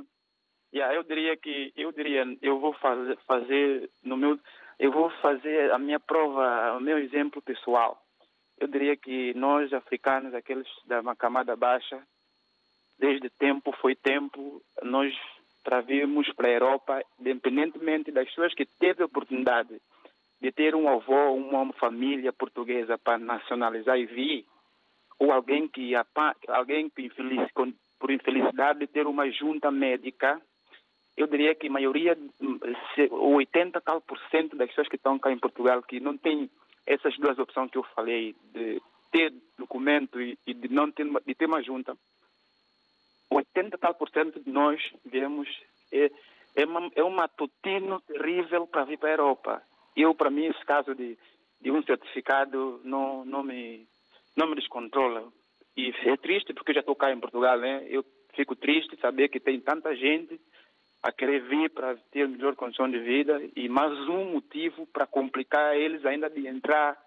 Yeah, 0.73 0.95
eu 0.95 1.03
diria 1.03 1.37
que 1.37 1.73
eu 1.77 1.91
diria 1.91 2.25
eu 2.43 2.61
vou 2.61 2.73
fazer, 2.75 3.19
fazer 3.27 3.91
no 4.05 4.17
meu 4.17 4.39
eu 4.81 4.91
vou 4.91 5.11
fazer 5.21 5.71
a 5.73 5.79
minha 5.79 6.01
prova, 6.01 6.75
o 6.79 6.81
meu 6.81 6.99
exemplo 6.99 7.43
pessoal. 7.43 8.03
Eu 8.59 8.67
diria 8.67 8.97
que 8.97 9.35
nós 9.35 9.71
africanos, 9.75 10.35
aqueles 10.35 10.67
da 10.87 11.03
camada 11.15 11.55
baixa, 11.55 12.03
desde 12.99 13.29
tempo 13.29 13.73
foi 13.73 13.95
tempo, 13.95 14.63
nós 14.83 15.15
para 15.63 15.83
virmos 15.83 16.33
para 16.33 16.49
a 16.49 16.53
Europa, 16.53 17.05
independentemente 17.21 18.11
das 18.11 18.27
pessoas 18.29 18.55
que 18.55 18.65
teve 18.65 19.03
a 19.03 19.07
oportunidade 19.07 19.79
de 20.41 20.51
ter 20.51 20.75
um 20.75 20.89
avô, 20.89 21.35
uma 21.35 21.71
família 21.75 22.33
portuguesa 22.33 22.97
para 22.97 23.19
nacionalizar 23.19 23.99
e 23.99 24.07
vir, 24.07 24.47
ou 25.19 25.31
alguém 25.31 25.69
que, 25.69 25.93
alguém 26.49 26.89
que 26.89 27.03
infeliz, 27.03 27.51
por 27.99 28.11
infelicidade, 28.11 28.87
ter 28.87 29.07
uma 29.07 29.31
junta 29.31 29.71
médica, 29.71 30.41
eu 31.21 31.27
diria 31.27 31.55
que 31.55 31.67
a 31.69 31.71
maioria, 31.71 32.17
80 33.11 33.81
tal 33.81 34.01
por 34.01 34.19
cento 34.31 34.57
das 34.57 34.69
pessoas 34.69 34.89
que 34.89 34.97
estão 34.97 35.19
cá 35.19 35.31
em 35.31 35.39
Portugal, 35.39 35.83
que 35.83 36.01
não 36.01 36.17
tem 36.17 36.51
essas 36.87 37.17
duas 37.19 37.39
opções 37.39 37.71
que 37.71 37.79
eu 37.79 37.85
falei, 37.95 38.35
de 38.53 38.81
ter 39.11 39.33
documento 39.59 40.21
e, 40.21 40.37
de 40.47 40.69
não 40.69 40.91
ter, 40.91 41.07
de 41.27 41.35
ter 41.35 41.47
uma 41.47 41.63
junta, 41.63 41.97
80 43.31 43.79
tal 43.79 43.95
por 43.95 44.09
cento 44.11 44.41
de 44.41 44.51
nós 44.51 44.81
vemos 45.05 45.49
é, 45.93 46.11
é, 46.57 46.65
uma, 46.65 46.91
é 46.95 47.05
um 47.05 47.11
matutino 47.11 48.01
terrível 48.03 48.67
para 48.67 48.85
vir 48.85 48.99
para 48.99 49.09
a 49.09 49.13
Europa 49.13 49.71
eu, 49.97 50.15
para 50.15 50.31
mim, 50.31 50.47
esse 50.47 50.65
caso 50.65 50.95
de, 50.95 51.19
de 51.61 51.71
um 51.71 51.83
certificado 51.83 52.81
não, 52.85 53.25
não, 53.25 53.43
me, 53.43 53.87
não 54.37 54.49
me 54.49 54.55
descontrola. 54.55 55.31
E 55.77 55.93
é 56.05 56.17
triste 56.17 56.53
porque 56.53 56.71
eu 56.71 56.75
já 56.75 56.81
estou 56.81 56.97
cá 56.97 57.13
em 57.13 57.21
Portugal, 57.21 57.59
né? 57.59 57.87
Eu 57.89 58.05
fico 58.35 58.55
triste 58.57 58.97
saber 59.01 59.29
que 59.29 59.41
tem 59.41 59.61
tanta 59.61 59.95
gente 59.95 60.41
a 61.03 61.11
querer 61.11 61.43
vir 61.43 61.71
para 61.71 61.97
ter 62.11 62.29
melhor 62.29 62.55
condição 62.55 62.91
de 62.91 62.99
vida 62.99 63.41
e 63.57 63.69
mais 63.69 63.93
um 64.09 64.33
motivo 64.33 64.87
para 64.87 65.07
complicar 65.07 65.77
eles 65.77 66.05
ainda 66.05 66.29
de 66.29 66.47
entrar 66.47 66.99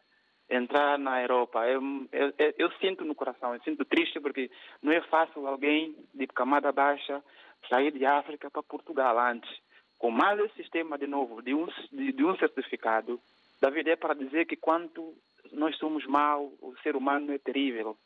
entrar 0.50 1.00
na 1.00 1.22
Europa. 1.22 1.66
Eu, 1.68 1.82
eu, 2.12 2.34
eu, 2.58 2.72
sinto 2.74 3.06
no 3.06 3.16
coração, 3.16 3.54
eu 3.54 3.62
sinto 3.62 3.86
triste 3.86 4.20
porque 4.20 4.52
não 4.82 4.92
é 4.92 5.02
fácil 5.02 5.48
alguém 5.48 5.96
de 6.14 6.28
camada 6.28 6.72
baixa 6.72 7.24
sair 7.70 7.92
de 7.92 8.06
África 8.06 8.52
para 8.52 8.62
Portugal 8.62 9.18
antes. 9.20 9.50
Com 9.98 10.12
mais 10.12 10.38
esse 10.40 10.56
sistema 10.56 10.98
de 10.98 11.08
novo, 11.08 11.42
de 11.42 11.54
um, 11.54 11.66
de, 11.92 12.12
de 12.12 12.26
um 12.26 12.36
certificado, 12.38 13.20
David, 13.62 13.92
é 13.92 13.96
para 13.96 14.14
dizer 14.14 14.46
que 14.46 14.58
quanto 14.58 15.16
nós 15.52 15.78
somos 15.78 16.06
maus, 16.06 16.52
o 16.62 16.76
ser 16.84 16.96
humano 16.96 17.32
é 17.32 17.38
terrível. 17.38 17.98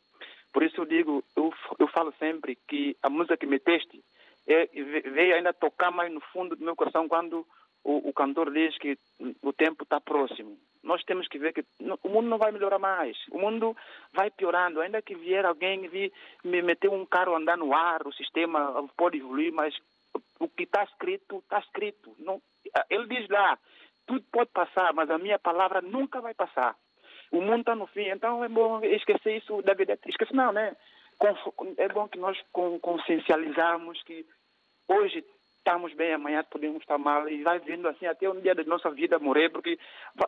Por 0.52 0.62
isso 0.62 0.80
eu 0.80 0.86
digo, 0.86 1.24
eu, 1.36 1.52
eu 1.78 1.88
falo 1.88 2.12
sempre 2.18 2.56
que 2.68 2.96
a 3.02 3.10
música 3.10 3.36
que 3.36 3.46
meteste 3.46 4.02
veio 5.12 5.34
ainda 5.34 5.52
tocar 5.52 5.90
mais 5.90 6.12
no 6.12 6.20
fundo 6.20 6.56
do 6.56 6.64
meu 6.64 6.74
coração 6.74 7.06
quando 7.06 7.46
o, 7.84 8.08
o 8.08 8.12
cantor 8.12 8.50
diz 8.50 8.76
que 8.78 8.98
o 9.42 9.52
tempo 9.52 9.84
está 9.84 10.00
próximo. 10.00 10.58
Nós 10.82 11.02
temos 11.04 11.28
que 11.28 11.38
ver 11.38 11.52
que 11.52 11.64
o 12.02 12.08
mundo 12.08 12.28
não 12.28 12.38
vai 12.38 12.50
melhorar 12.50 12.78
mais. 12.78 13.16
O 13.30 13.38
mundo 13.38 13.76
vai 14.12 14.30
piorando. 14.30 14.80
Ainda 14.80 15.02
que 15.02 15.14
vier 15.14 15.44
alguém 15.44 15.88
vir 15.88 16.12
me 16.44 16.62
meter 16.62 16.88
um 16.88 17.04
carro 17.04 17.36
andar 17.36 17.56
no 17.56 17.74
ar, 17.74 18.06
o 18.06 18.12
sistema 18.12 18.88
pode 18.96 19.18
evoluir, 19.18 19.52
mas 19.52 19.74
o 20.38 20.48
que 20.48 20.62
está 20.62 20.84
escrito, 20.84 21.38
está 21.38 21.58
escrito. 21.58 22.14
Não, 22.18 22.40
ele 22.88 23.06
diz 23.06 23.28
lá, 23.28 23.58
tudo 24.06 24.24
pode 24.32 24.50
passar, 24.50 24.92
mas 24.94 25.10
a 25.10 25.18
minha 25.18 25.38
palavra 25.38 25.82
nunca 25.82 26.20
vai 26.20 26.34
passar. 26.34 26.74
O 27.30 27.42
mundo 27.42 27.60
está 27.60 27.74
no 27.74 27.86
fim, 27.86 28.08
então 28.08 28.42
é 28.42 28.48
bom 28.48 28.82
esquecer 28.82 29.36
isso 29.36 29.60
da 29.62 29.74
vida. 29.74 29.98
Esquecer 30.06 30.34
não, 30.34 30.52
né? 30.52 30.74
É 31.76 31.88
bom 31.88 32.08
que 32.08 32.18
nós 32.18 32.38
consciencializarmos 32.80 34.02
que 34.04 34.24
hoje 34.88 35.24
estamos 35.68 35.92
bem, 35.94 36.14
amanhã 36.14 36.42
podemos 36.50 36.80
estar 36.80 36.96
mal 36.96 37.28
e 37.28 37.42
vai 37.42 37.58
vindo 37.58 37.86
assim 37.88 38.06
até 38.06 38.28
um 38.28 38.40
dia 38.40 38.54
da 38.54 38.64
nossa 38.64 38.90
vida 38.90 39.18
morrer, 39.18 39.50
porque 39.50 39.78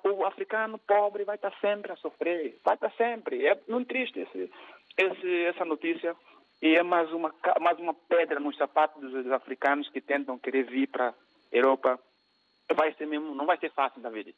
o 0.05 0.26
africano 0.26 0.79
pobre 0.79 1.25
vai 1.25 1.37
estar 1.37 1.52
sempre 1.61 1.90
a 1.90 1.97
sofrer, 1.97 2.59
vai 2.62 2.75
estar 2.75 2.90
sempre. 2.93 3.47
É 3.47 3.59
muito 3.67 3.88
triste 3.88 4.21
esse, 4.21 4.52
esse, 4.99 5.45
essa 5.47 5.64
notícia 5.64 6.14
e 6.61 6.76
é 6.76 6.83
mais 6.83 7.11
uma 7.11 7.35
mais 7.59 7.79
uma 7.79 7.95
pedra 7.95 8.38
nos 8.38 8.57
sapatos 8.59 9.00
dos 9.00 9.33
africanos 9.33 9.88
que 9.88 10.00
tentam 10.00 10.38
querer 10.38 10.64
vir 10.64 10.88
para 10.88 11.09
a 11.09 11.14
Europa. 11.50 11.99
Vai 12.75 12.93
ser 12.95 13.07
mesmo, 13.07 13.35
não 13.35 13.47
vai 13.47 13.57
ser 13.57 13.73
fácil, 13.73 14.02
David. 14.02 14.35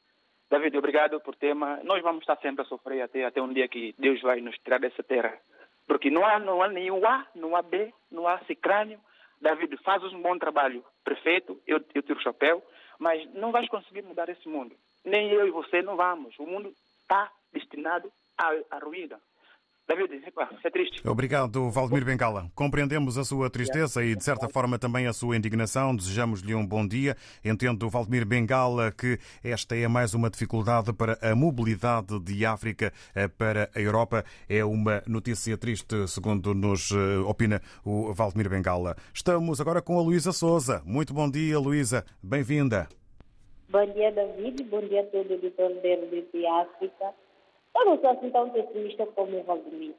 David, 0.49 0.76
obrigado 0.79 1.21
por 1.21 1.35
tema. 1.35 1.81
Nós 1.83 2.00
vamos 2.02 2.23
estar 2.23 2.37
sempre 2.37 2.62
a 2.62 2.69
sofrer 2.69 3.02
até 3.02 3.25
até 3.25 3.43
um 3.43 3.52
dia 3.52 3.67
que 3.67 3.93
Deus 3.99 4.21
vai 4.23 4.41
nos 4.41 4.57
tirar 4.59 4.79
dessa 4.79 5.02
terra, 5.02 5.37
porque 5.88 6.11
não 6.11 6.25
há 6.25 6.38
não 6.38 6.62
há 6.62 6.69
nenhum 6.69 7.05
A, 7.05 7.26
não 7.35 7.57
há 7.57 7.62
B, 7.62 7.93
não 8.09 8.29
há 8.29 8.38
cicrânio 8.45 9.00
David, 9.43 9.77
fazes 9.79 10.13
um 10.13 10.23
bom 10.23 10.39
trabalho, 10.39 10.85
prefeito, 11.03 11.61
eu, 11.67 11.85
eu 11.95 12.03
tiro 12.03 12.19
o 12.19 12.23
chapéu, 12.23 12.65
mas 12.99 13.29
não 13.35 13.51
vais 13.51 13.69
conseguir 13.69 14.03
mudar 14.03 14.29
esse 14.29 14.49
mundo. 14.49 14.77
Nem 15.05 15.31
eu 15.31 15.47
e 15.47 15.51
você 15.51 15.83
não 15.83 15.97
vamos. 15.97 16.39
O 16.39 16.47
mundo 16.47 16.73
está 17.01 17.29
destinado 17.53 18.11
à, 18.39 18.53
à 18.71 18.79
ruína. 18.79 19.21
David, 19.89 20.23
é 20.65 20.71
triste. 20.71 21.07
Obrigado, 21.07 21.69
Valdemir 21.71 22.05
Bengala. 22.05 22.51
Compreendemos 22.55 23.19
a 23.19 23.25
sua 23.25 23.51
tristeza 23.51 24.05
e, 24.05 24.15
de 24.15 24.23
certa 24.23 24.49
forma, 24.49 24.79
também 24.79 25.07
a 25.07 25.12
sua 25.12 25.37
indignação. 25.37 25.95
Desejamos-lhe 25.95 26.55
um 26.55 26.67
bom 26.67 26.87
dia. 26.87 27.17
Entendo, 27.45 27.91
Valdemir 27.91 28.25
Bengala, 28.25 28.93
que 28.93 29.19
esta 29.43 29.77
é 29.77 29.87
mais 29.89 30.15
uma 30.15 30.31
dificuldade 30.31 30.93
para 30.93 31.19
a 31.21 31.35
mobilidade 31.35 32.19
de 32.21 32.47
África 32.47 32.93
eh, 33.15 33.29
para 33.29 33.71
a 33.75 33.81
Europa. 33.81 34.25
É 34.49 34.65
uma 34.65 35.03
notícia 35.07 35.59
triste, 35.59 36.07
segundo 36.07 36.55
nos 36.55 36.91
eh, 36.93 37.19
opina 37.27 37.61
o 37.85 38.15
Valdemir 38.15 38.49
Bengala. 38.49 38.97
Estamos 39.12 39.61
agora 39.61 39.83
com 39.83 39.99
a 39.99 40.03
Luísa 40.03 40.33
Souza. 40.33 40.81
Muito 40.87 41.12
bom 41.12 41.29
dia, 41.29 41.59
Luísa. 41.59 42.05
Bem-vinda. 42.23 42.89
Bom 43.69 43.87
dia, 43.93 44.12
David. 44.12 44.62
Bom 44.65 44.87
dia 44.87 45.01
a 45.01 45.05
todo 45.07 45.31
o 45.31 45.35
editor 45.35 45.71
RDP 45.83 46.47
África. 46.47 47.15
Eu 47.75 47.85
não 47.87 47.99
sou 47.99 48.11
assim 48.11 48.31
tão 48.31 48.50
pessimista 48.50 49.07
como 49.07 49.38
o 49.38 49.43
Valdemir. 49.43 49.95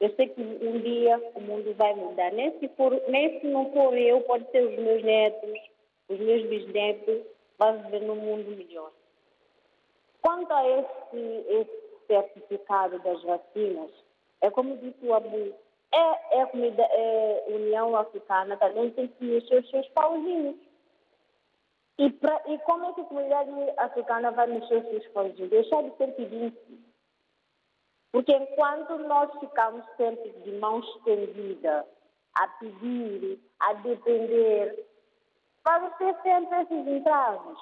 Eu 0.00 0.12
sei 0.16 0.28
que 0.28 0.40
um 0.40 0.80
dia 0.80 1.20
o 1.34 1.40
mundo 1.40 1.72
vai 1.74 1.94
mudar. 1.94 2.32
Nem 2.32 2.58
se, 2.58 2.68
for, 2.70 2.92
nem 3.08 3.38
se 3.40 3.46
não 3.46 3.70
for 3.72 3.96
eu, 3.96 4.20
pode 4.22 4.50
ser 4.50 4.66
os 4.66 4.76
meus 4.76 5.02
netos, 5.04 5.60
os 6.08 6.18
meus 6.18 6.42
bisnetos, 6.48 7.22
vão 7.58 7.82
viver 7.82 8.00
num 8.00 8.16
mundo 8.16 8.50
melhor. 8.56 8.90
Quanto 10.20 10.52
a 10.52 10.68
esse, 10.68 11.44
esse 11.48 12.06
certificado 12.06 12.98
das 13.00 13.22
vacinas, 13.22 13.90
é 14.40 14.50
como 14.50 14.76
disse 14.78 15.06
o 15.06 15.14
Abu, 15.14 15.54
é, 15.92 16.36
é 16.36 16.42
a 16.42 16.46
comida, 16.46 16.82
é, 16.82 17.44
União 17.48 17.94
Africana 17.94 18.56
também 18.56 18.90
tem 18.90 19.06
que 19.06 19.24
mexer 19.24 19.60
os 19.60 19.70
seus 19.70 19.86
pauzinhos. 19.90 20.56
E, 21.98 22.10
pra, 22.10 22.42
e 22.48 22.58
como 22.58 22.86
é 22.86 22.92
que 22.94 23.02
a 23.02 23.04
comunidade 23.04 23.50
africana 23.76 24.30
vai 24.30 24.46
mexer 24.48 24.78
os 24.78 24.88
seus 24.88 25.06
pauzinhos? 25.08 25.50
Deixar 25.50 25.82
de 25.82 25.96
ser 25.96 26.08
pedinte 26.14 26.58
porque 28.12 28.32
enquanto 28.32 28.98
nós 28.98 29.30
ficamos 29.40 29.84
sempre 29.96 30.30
de 30.44 30.52
mãos 30.58 30.86
estendidas, 30.96 31.86
a 32.34 32.48
pedir, 32.48 33.40
a 33.60 33.72
depender, 33.74 34.86
vamos 35.64 35.96
ter 35.96 36.14
sempre 36.22 36.62
esses 36.62 36.86
entraves. 36.86 37.58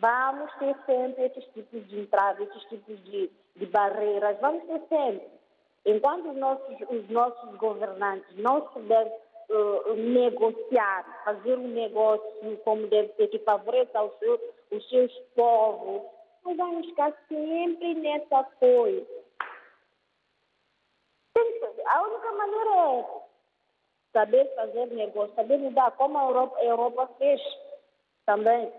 Vamos 0.00 0.52
ter 0.58 0.76
sempre 0.86 1.24
esses 1.26 1.44
tipos 1.52 1.86
de 1.88 2.00
entraves, 2.00 2.48
esses 2.48 2.64
tipos 2.68 3.04
de, 3.04 3.30
de 3.56 3.66
barreiras, 3.66 4.38
vamos 4.40 4.64
ter 4.64 4.80
sempre. 4.88 5.28
Enquanto 5.86 6.30
os 6.30 6.36
nossos, 6.36 6.76
os 6.90 7.08
nossos 7.08 7.56
governantes 7.56 8.36
não 8.36 8.66
souberem 8.72 9.12
uh, 9.48 9.94
negociar, 9.94 11.22
fazer 11.24 11.56
um 11.56 11.68
negócio 11.68 12.56
como 12.64 12.86
deve 12.88 13.12
ser, 13.14 13.28
que 13.28 13.38
favoreça 13.38 14.02
os 14.02 14.18
seus, 14.18 14.40
os 14.72 14.88
seus 14.88 15.12
povos, 15.34 16.02
nós 16.44 16.56
vamos 16.56 16.86
ficar 16.86 17.12
sempre 17.28 17.94
nessa 17.94 18.44
coisa. 18.58 19.06
A 21.86 22.02
única 22.02 22.32
maneira 22.32 22.70
é 22.70 23.22
saber 24.12 24.54
fazer 24.54 24.86
negócio, 24.86 25.34
saber 25.34 25.58
mudar, 25.58 25.90
como 25.92 26.18
a 26.18 26.24
Europa, 26.24 26.58
a 26.58 26.64
Europa 26.64 27.06
fez 27.18 27.40
também. 28.26 28.72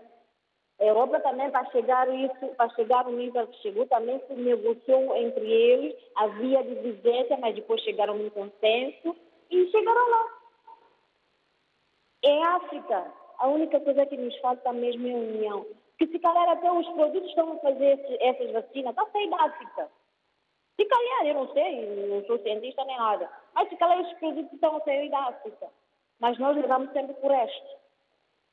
A 0.78 0.84
Europa 0.84 1.20
também, 1.20 1.50
para 1.50 1.70
chegar 1.70 2.08
isso, 2.08 2.54
para 2.56 2.70
chegar 2.70 3.04
no 3.04 3.12
nível 3.12 3.46
que 3.48 3.62
chegou, 3.62 3.86
também 3.86 4.20
se 4.26 4.32
negociou 4.34 5.14
entre 5.16 5.50
eles, 5.50 5.96
havia 6.16 6.62
divergência, 6.62 7.36
mas 7.38 7.54
depois 7.54 7.82
chegaram 7.82 8.16
num 8.16 8.30
consenso 8.30 9.16
e 9.50 9.70
chegaram 9.70 10.10
lá. 10.10 10.40
Em 12.22 12.44
África, 12.44 13.12
a 13.38 13.48
única 13.48 13.80
coisa 13.80 14.06
que 14.06 14.16
nos 14.16 14.36
falta 14.38 14.72
mesmo 14.72 15.08
é 15.08 15.14
união 15.14 15.66
que 16.00 16.06
se 16.06 16.18
calhar 16.18 16.48
até 16.48 16.72
os 16.72 16.88
produtos 16.88 17.28
estão 17.28 17.52
a 17.52 17.56
fazer 17.58 18.00
essas 18.20 18.50
vacinas, 18.52 18.90
está 18.90 19.02
a 19.02 19.10
sair 19.10 19.28
da 19.28 19.36
África. 19.44 19.88
Se 20.80 20.86
calhar, 20.86 21.26
eu 21.26 21.34
não 21.34 21.52
sei, 21.52 22.06
não 22.06 22.24
sou 22.24 22.38
cientista 22.38 22.82
nem 22.86 22.96
nada, 22.96 23.30
mas 23.54 23.68
se 23.68 23.76
calhar 23.76 24.00
esses 24.00 24.18
produtos 24.18 24.50
estão 24.50 24.76
a 24.76 24.80
sair 24.80 25.10
da 25.10 25.28
África. 25.28 25.68
Mas 26.18 26.38
nós 26.38 26.56
levamos 26.56 26.90
sempre 26.92 27.12
por 27.14 27.30
resto. 27.30 27.80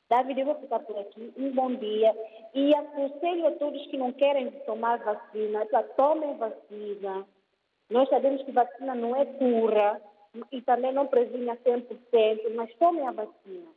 David, 0.09 0.39
eu 0.39 0.45
vou 0.45 0.55
ficar 0.55 0.79
por 0.79 0.99
aqui. 0.99 1.33
Um 1.37 1.51
bom 1.53 1.73
dia. 1.75 2.13
E 2.53 2.75
aconselho 2.75 3.47
a 3.47 3.51
todos 3.51 3.87
que 3.87 3.97
não 3.97 4.11
querem 4.11 4.51
tomar 4.65 4.97
vacina, 4.99 5.65
já 5.71 5.83
tomem 5.83 6.35
vacina. 6.35 7.25
Nós 7.89 8.09
sabemos 8.09 8.43
que 8.43 8.51
vacina 8.51 8.93
não 8.93 9.15
é 9.15 9.25
cura 9.25 10.01
e 10.51 10.61
também 10.61 10.91
não 10.91 11.07
previne 11.07 11.49
a 11.49 11.55
100%, 11.57 12.55
mas 12.55 12.73
tomem 12.75 13.07
a 13.07 13.11
vacina. 13.11 13.67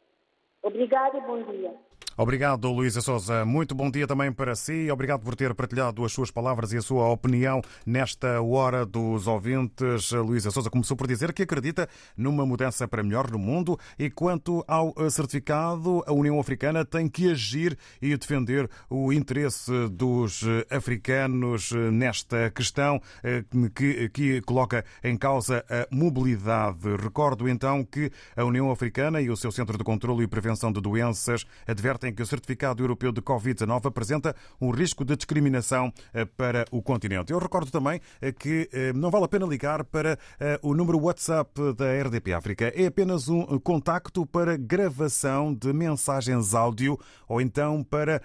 Obrigada 0.63 1.19
e 1.19 1.21
bom 1.21 1.43
dia. 1.43 1.75
Obrigado, 2.17 2.71
Luísa 2.71 3.01
Souza. 3.01 3.45
Muito 3.45 3.75
bom 3.75 3.91
dia 3.91 4.07
também 4.07 4.33
para 4.33 4.55
si. 4.55 4.91
Obrigado 4.91 5.23
por 5.23 5.35
ter 5.35 5.55
partilhado 5.55 6.05
as 6.05 6.13
suas 6.13 6.31
palavras 6.31 6.73
e 6.73 6.77
a 6.77 6.83
sua 6.83 7.09
opinião 7.09 7.63
nesta 7.87 8.43
hora 8.43 8.85
dos 8.85 9.27
ouvintes. 9.27 10.11
Luísa 10.13 10.51
Souza 10.51 10.69
começou 10.69 10.97
por 10.97 11.07
dizer 11.07 11.33
que 11.33 11.43
acredita 11.43 11.89
numa 12.17 12.45
mudança 12.45 12.87
para 12.87 13.03
melhor 13.03 13.31
no 13.31 13.39
mundo 13.39 13.79
e 13.99 14.11
quanto 14.11 14.65
ao 14.67 14.95
certificado, 15.11 16.03
a 16.07 16.13
União 16.13 16.39
Africana 16.39 16.85
tem 16.85 17.09
que 17.09 17.31
agir 17.31 17.79
e 18.03 18.17
defender 18.17 18.69
o 18.89 19.13
interesse 19.13 19.89
dos 19.89 20.43
africanos 20.71 21.73
nesta 21.93 22.51
questão 22.51 23.01
eh, 23.23 23.45
que, 23.75 24.09
que 24.11 24.41
coloca 24.43 24.85
em 25.03 25.17
causa 25.17 25.65
a 25.69 25.87
mobilidade. 25.95 26.97
Recordo 26.97 27.49
então 27.49 27.85
que 27.85 28.11
a 28.37 28.45
União 28.45 28.71
Africana 28.71 29.21
e 29.21 29.31
o 29.31 29.37
seu 29.37 29.51
Centro 29.51 29.79
de 29.79 29.85
Controlo 29.85 30.23
e 30.23 30.27
Prevenção 30.27 30.73
de 30.73 30.81
Doenças 30.81 31.47
advertem 31.67 32.10
em 32.11 32.15
que 32.15 32.23
o 32.23 32.27
certificado 32.27 32.83
europeu 32.83 33.13
de 33.13 33.23
Covid-19 33.23 33.87
apresenta 33.87 34.35
um 34.61 34.71
risco 34.71 35.05
de 35.05 35.17
discriminação 35.17 35.93
eh, 36.13 36.25
para 36.25 36.67
o 36.71 36.83
continente. 36.83 37.33
Eu 37.33 37.39
recordo 37.39 37.71
também 37.71 38.01
eh, 38.21 38.33
que 38.33 38.69
eh, 38.73 38.93
não 38.93 39.11
vale 39.11 39.25
a 39.25 39.29
pena 39.29 39.47
ligar 39.47 39.85
para 39.85 40.19
o 40.63 40.75
número 40.75 40.99
WhatsApp 40.99 41.51
da 41.77 41.87
RDP 42.03 42.33
África. 42.33 42.73
É 42.75 42.87
apenas 42.87 43.29
um 43.29 43.59
contacto 43.59 44.27
para 44.27 44.57
gravação 44.57 45.55
de 45.55 45.73
mensagens 45.73 46.55
áudio 46.55 46.99
ou 47.29 47.41
então 47.41 47.85
para 47.85 48.21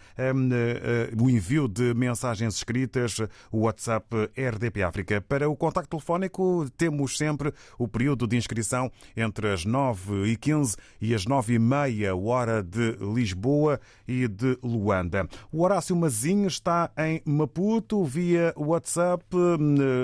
o 1.17 1.29
envio 1.29 1.67
de 1.67 1.93
mensagens 1.93 2.55
escritas, 2.55 3.17
o 3.51 3.61
WhatsApp 3.61 4.07
RDP 4.35 4.81
África. 4.83 5.21
Para 5.21 5.49
o 5.49 5.55
contacto 5.55 5.91
telefónico, 5.91 6.67
temos 6.77 7.17
sempre 7.17 7.53
o 7.77 7.87
período 7.87 8.27
de 8.27 8.35
inscrição 8.35 8.91
entre 9.15 9.51
as 9.51 9.65
9 9.65 10.25
e 10.25 10.35
15 10.35 10.75
e 10.99 11.13
as 11.13 11.25
9 11.25 11.53
e 11.53 11.59
meia 11.59 12.15
hora 12.15 12.63
de 12.63 12.97
Lisboa 13.13 13.64
Lisboa 13.65 13.79
e 14.07 14.27
de 14.27 14.57
Luanda. 14.61 15.27
O 15.51 15.63
Horácio 15.63 15.95
Mazinho 15.95 16.47
está 16.47 16.91
em 16.97 17.21
Maputo 17.25 18.03
via 18.03 18.53
WhatsApp, 18.55 19.25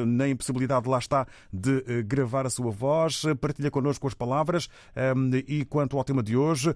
na 0.08 0.28
impossibilidade 0.28 0.90
lá 0.90 0.98
está 0.98 1.28
de 1.54 1.84
eh, 1.88 2.02
gravar 2.02 2.46
a 2.46 2.50
sua 2.50 2.72
voz. 2.72 3.24
Partilha 3.40 3.70
connosco 3.70 4.08
as 4.08 4.14
palavras 4.14 4.70
e 5.48 5.66
quanto 5.66 5.98
ao 5.98 6.04
tema 6.04 6.24
de 6.24 6.36
hoje, 6.36 6.76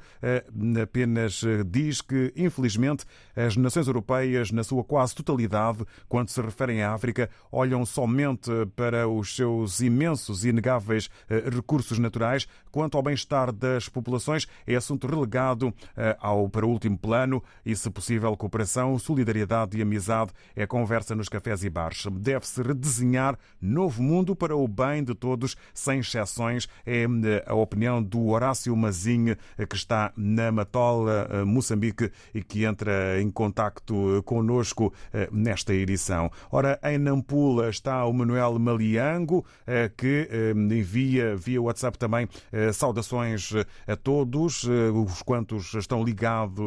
apenas 0.82 1.42
diz 1.68 2.02
que, 2.02 2.32
infelizmente, 2.36 3.06
as 3.36 3.56
nações 3.56 3.88
europeias, 3.88 4.52
na 4.52 4.64
sua 4.64 4.84
quase 4.84 5.16
totalidade, 5.16 5.86
quando 6.08 6.30
se 6.30 6.42
referem 6.42 6.82
à 6.82 6.94
África, 6.94 7.30
olham 7.52 7.86
somente 7.86 8.52
para 8.76 9.08
os 9.08 9.36
seus 9.36 9.80
imensos 9.80 10.44
e 10.44 10.50
inegáveis 10.50 11.10
recursos 11.54 11.98
naturais. 11.98 12.48
Quanto 12.72 12.98
ao 12.98 13.04
bem-estar 13.04 13.52
das 13.52 13.90
populações, 13.90 14.48
é 14.68 14.76
assunto 14.76 15.08
relegado 15.08 15.74
ao, 16.20 16.50
para 16.50 16.66
o 16.66 16.75
último 16.76 16.98
plano 16.98 17.42
e, 17.66 17.76
se 17.76 17.90
possível, 17.90 18.36
cooperação, 18.38 18.98
solidariedade 19.00 19.78
e 19.78 19.82
amizade 19.82 20.32
é 20.56 20.68
conversa 20.68 21.16
nos 21.16 21.30
cafés 21.30 21.64
e 21.64 21.70
bares. 21.70 22.06
Deve-se 22.12 22.62
redesenhar 22.62 23.38
novo 23.62 24.04
mundo 24.04 24.36
para 24.36 24.56
o 24.56 24.68
bem 24.68 25.04
de 25.04 25.16
todos, 25.16 25.56
sem 25.74 26.00
exceções. 26.00 26.68
É 26.86 27.06
a 27.46 27.56
opinião 27.56 28.04
do 28.04 28.28
Horácio 28.28 28.76
Mazinho, 28.76 29.36
que 29.70 29.76
está 29.76 30.12
na 30.16 30.52
Matola, 30.52 31.46
Moçambique, 31.46 32.12
e 32.34 32.44
que 32.44 32.66
entra 32.66 33.22
em 33.22 33.32
contacto 33.32 34.22
conosco 34.26 34.94
nesta 35.32 35.74
edição. 35.74 36.30
Ora, 36.52 36.80
em 36.84 36.98
Nampula 36.98 37.70
está 37.70 38.06
o 38.06 38.14
Manuel 38.14 38.60
Maliango, 38.60 39.46
que 39.98 40.30
envia 40.54 41.36
via 41.36 41.62
WhatsApp 41.62 41.98
também 41.98 42.28
saudações 42.74 43.52
a 43.88 43.96
todos, 43.96 44.64
os 44.66 45.22
quantos 45.22 45.74
estão 45.74 46.04
ligados 46.04 46.65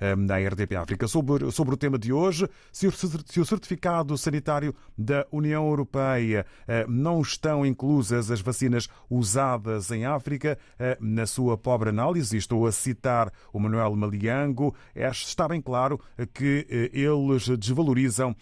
à 0.00 0.48
RDP 0.48 0.76
África. 0.76 1.06
Sobre, 1.06 1.50
sobre 1.50 1.74
o 1.74 1.76
tema 1.76 1.98
de 1.98 2.12
hoje, 2.12 2.48
se 2.72 2.86
o 2.86 3.44
certificado 3.44 4.16
sanitário 4.16 4.74
da 4.96 5.26
União 5.30 5.66
Europeia 5.68 6.46
não 6.88 7.20
estão 7.20 7.64
inclusas 7.64 8.30
as 8.30 8.40
vacinas 8.40 8.88
usadas 9.10 9.90
em 9.90 10.04
África, 10.04 10.58
na 11.00 11.26
sua 11.26 11.56
pobre 11.56 11.90
análise, 11.90 12.36
estou 12.36 12.66
a 12.66 12.72
citar 12.72 13.32
o 13.52 13.58
Manuel 13.58 13.94
Maliango, 13.96 14.74
está 14.94 15.48
bem 15.48 15.60
claro 15.60 16.00
que 16.32 16.66
eles 16.92 17.48
desvalorizam 17.58 18.34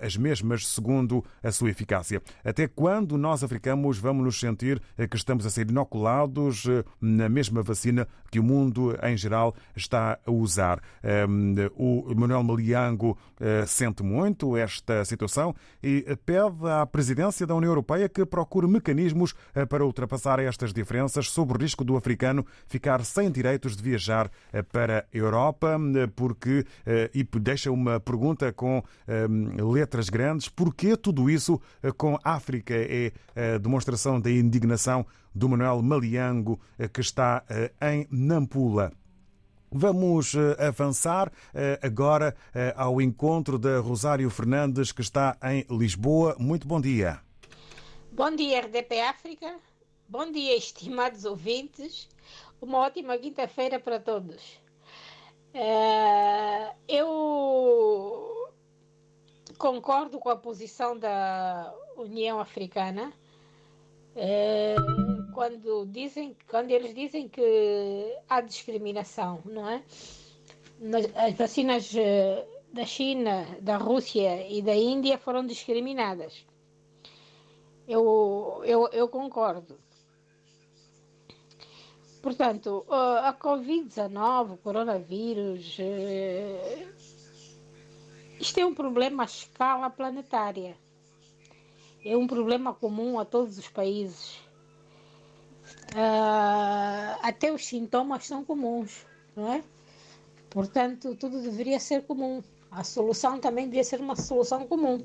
as 0.00 0.16
mesmas 0.16 0.66
segundo 0.66 1.24
a 1.42 1.50
sua 1.50 1.70
eficácia. 1.70 2.22
Até 2.44 2.66
quando 2.68 3.16
nós 3.16 3.42
africanos 3.42 3.98
vamos 3.98 4.24
nos 4.24 4.40
sentir 4.40 4.80
que 5.10 5.16
estamos 5.16 5.46
a 5.46 5.50
ser 5.50 5.70
inoculados 5.70 6.64
na 7.00 7.28
mesma 7.28 7.62
vacina 7.62 8.06
que 8.30 8.38
o 8.38 8.42
mundo 8.42 8.96
em 9.02 9.16
geral 9.16 9.54
está 9.74 10.18
a 10.26 10.30
usar? 10.40 10.80
O 11.76 12.14
Manuel 12.14 12.42
Maliango 12.42 13.16
sente 13.66 14.02
muito 14.02 14.56
esta 14.56 15.04
situação 15.04 15.54
e 15.82 16.04
pede 16.24 16.68
à 16.68 16.86
presidência 16.86 17.46
da 17.46 17.54
União 17.54 17.70
Europeia 17.70 18.08
que 18.08 18.24
procure 18.24 18.66
mecanismos 18.66 19.34
para 19.68 19.84
ultrapassar 19.84 20.38
estas 20.38 20.72
diferenças 20.72 21.28
sob 21.28 21.52
o 21.52 21.56
risco 21.56 21.84
do 21.84 21.96
africano 21.96 22.44
ficar 22.66 23.04
sem 23.04 23.30
direitos 23.30 23.76
de 23.76 23.82
viajar 23.82 24.30
para 24.72 25.00
a 25.00 25.16
Europa, 25.16 25.78
porque, 26.14 26.64
e 27.14 27.24
deixa 27.38 27.70
uma 27.70 28.00
pergunta 28.00 28.52
com 28.52 28.82
letras 29.72 30.08
grandes, 30.08 30.48
porquê 30.48 30.96
tudo 30.96 31.30
isso 31.30 31.60
com 31.96 32.18
África? 32.24 32.74
É 32.74 33.12
a 33.54 33.58
demonstração 33.58 34.20
da 34.20 34.30
indignação 34.30 35.06
do 35.34 35.48
Manuel 35.48 35.80
Maliango, 35.82 36.60
que 36.92 37.00
está 37.00 37.44
em 37.80 38.06
Nampula. 38.10 38.92
Vamos 39.72 40.34
avançar 40.58 41.32
agora 41.80 42.36
ao 42.74 43.00
encontro 43.00 43.58
da 43.58 43.78
Rosário 43.78 44.28
Fernandes, 44.28 44.90
que 44.90 45.00
está 45.00 45.36
em 45.44 45.64
Lisboa. 45.70 46.34
Muito 46.38 46.66
bom 46.66 46.80
dia. 46.80 47.20
Bom 48.10 48.34
dia, 48.34 48.60
RDP 48.60 49.00
África. 49.00 49.56
Bom 50.08 50.30
dia, 50.32 50.56
estimados 50.56 51.24
ouvintes. 51.24 52.08
Uma 52.60 52.78
ótima 52.78 53.16
quinta-feira 53.16 53.78
para 53.78 54.00
todos. 54.00 54.60
eu 56.88 58.50
concordo 59.56 60.18
com 60.18 60.30
a 60.30 60.36
posição 60.36 60.98
da 60.98 61.72
União 61.96 62.40
Africana 62.40 63.12
quando 65.32 65.86
dizem 65.86 66.36
quando 66.48 66.70
eles 66.70 66.94
dizem 66.94 67.28
que 67.28 68.16
há 68.28 68.40
discriminação, 68.40 69.40
não 69.44 69.68
é? 69.68 69.82
As 71.14 71.34
vacinas 71.34 71.92
da 72.72 72.84
China, 72.84 73.46
da 73.60 73.76
Rússia 73.76 74.48
e 74.48 74.62
da 74.62 74.74
Índia 74.74 75.18
foram 75.18 75.44
discriminadas. 75.44 76.44
Eu, 77.86 78.62
eu, 78.64 78.88
eu 78.92 79.08
concordo. 79.08 79.78
Portanto, 82.22 82.84
a 82.88 83.34
Covid-19, 83.34 84.52
o 84.52 84.56
coronavírus, 84.58 85.78
isto 88.38 88.60
é 88.60 88.64
um 88.64 88.74
problema 88.74 89.22
à 89.22 89.26
escala 89.26 89.90
planetária. 89.90 90.76
É 92.04 92.16
um 92.16 92.26
problema 92.26 92.72
comum 92.72 93.18
a 93.18 93.24
todos 93.24 93.58
os 93.58 93.68
países. 93.68 94.38
Uh, 95.94 97.18
até 97.22 97.52
os 97.52 97.66
sintomas 97.66 98.24
são 98.24 98.44
comuns, 98.44 99.04
não 99.34 99.52
é? 99.52 99.62
Portanto, 100.48 101.16
tudo 101.16 101.42
deveria 101.42 101.80
ser 101.80 102.02
comum. 102.02 102.42
A 102.70 102.84
solução 102.84 103.40
também 103.40 103.64
deveria 103.64 103.84
ser 103.84 104.00
uma 104.00 104.14
solução 104.14 104.66
comum. 104.66 105.04